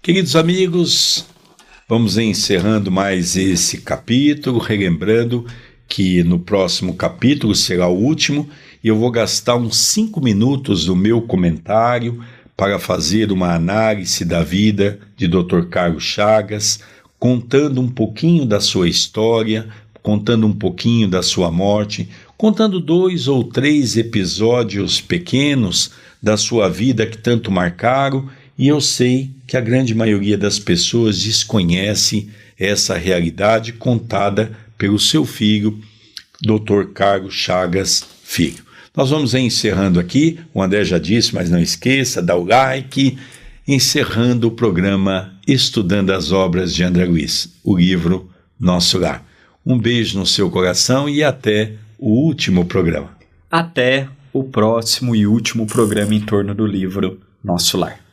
Queridos 0.00 0.36
amigos, 0.36 1.26
vamos 1.88 2.16
encerrando 2.18 2.88
mais 2.90 3.36
esse 3.36 3.82
capítulo, 3.82 4.58
relembrando 4.58 5.44
que 5.86 6.22
no 6.22 6.38
próximo 6.38 6.94
capítulo 6.94 7.54
será 7.54 7.88
o 7.88 7.98
último 7.98 8.48
e 8.82 8.88
eu 8.88 8.96
vou 8.96 9.10
gastar 9.10 9.56
uns 9.56 9.76
cinco 9.76 10.20
minutos 10.20 10.84
do 10.84 10.94
meu 10.94 11.22
comentário 11.22 12.22
para 12.56 12.78
fazer 12.78 13.30
uma 13.30 13.54
análise 13.54 14.24
da 14.24 14.42
vida 14.42 14.98
de 15.16 15.28
Dr. 15.28 15.62
Carlos 15.70 16.02
Chagas 16.02 16.80
contando 17.18 17.80
um 17.80 17.88
pouquinho 17.88 18.46
da 18.46 18.60
sua 18.60 18.88
história, 18.88 19.68
contando 20.02 20.46
um 20.46 20.52
pouquinho 20.52 21.08
da 21.08 21.22
sua 21.22 21.50
morte, 21.50 22.08
contando 22.36 22.80
dois 22.80 23.26
ou 23.26 23.44
três 23.44 23.96
episódios 23.96 25.00
pequenos 25.00 25.90
da 26.22 26.36
sua 26.36 26.68
vida 26.68 27.06
que 27.06 27.18
tanto 27.18 27.50
marcaram, 27.50 28.28
e 28.56 28.68
eu 28.68 28.80
sei 28.80 29.30
que 29.46 29.56
a 29.56 29.60
grande 29.60 29.94
maioria 29.94 30.36
das 30.36 30.58
pessoas 30.58 31.22
desconhece 31.22 32.28
essa 32.58 32.96
realidade 32.96 33.72
contada 33.72 34.52
pelo 34.76 34.98
seu 34.98 35.24
filho, 35.24 35.78
Dr. 36.40 36.92
Carlos 36.92 37.34
Chagas 37.34 38.04
Filho. 38.22 38.67
Nós 38.98 39.10
vamos 39.10 39.32
encerrando 39.32 40.00
aqui, 40.00 40.40
o 40.52 40.60
André 40.60 40.82
já 40.82 40.98
disse, 40.98 41.32
mas 41.32 41.48
não 41.48 41.60
esqueça, 41.60 42.20
dá 42.20 42.34
o 42.34 42.44
like, 42.44 43.16
encerrando 43.64 44.48
o 44.48 44.50
programa 44.50 45.38
Estudando 45.46 46.10
as 46.10 46.32
Obras 46.32 46.74
de 46.74 46.82
André 46.82 47.04
Luiz, 47.04 47.48
o 47.62 47.78
livro 47.78 48.28
Nosso 48.58 48.98
Lar. 48.98 49.24
Um 49.64 49.78
beijo 49.78 50.18
no 50.18 50.26
seu 50.26 50.50
coração 50.50 51.08
e 51.08 51.22
até 51.22 51.74
o 51.96 52.10
último 52.10 52.64
programa. 52.64 53.16
Até 53.48 54.08
o 54.32 54.42
próximo 54.42 55.14
e 55.14 55.28
último 55.28 55.64
programa 55.64 56.12
em 56.12 56.20
torno 56.20 56.52
do 56.52 56.66
livro 56.66 57.20
Nosso 57.44 57.78
Lar. 57.78 58.07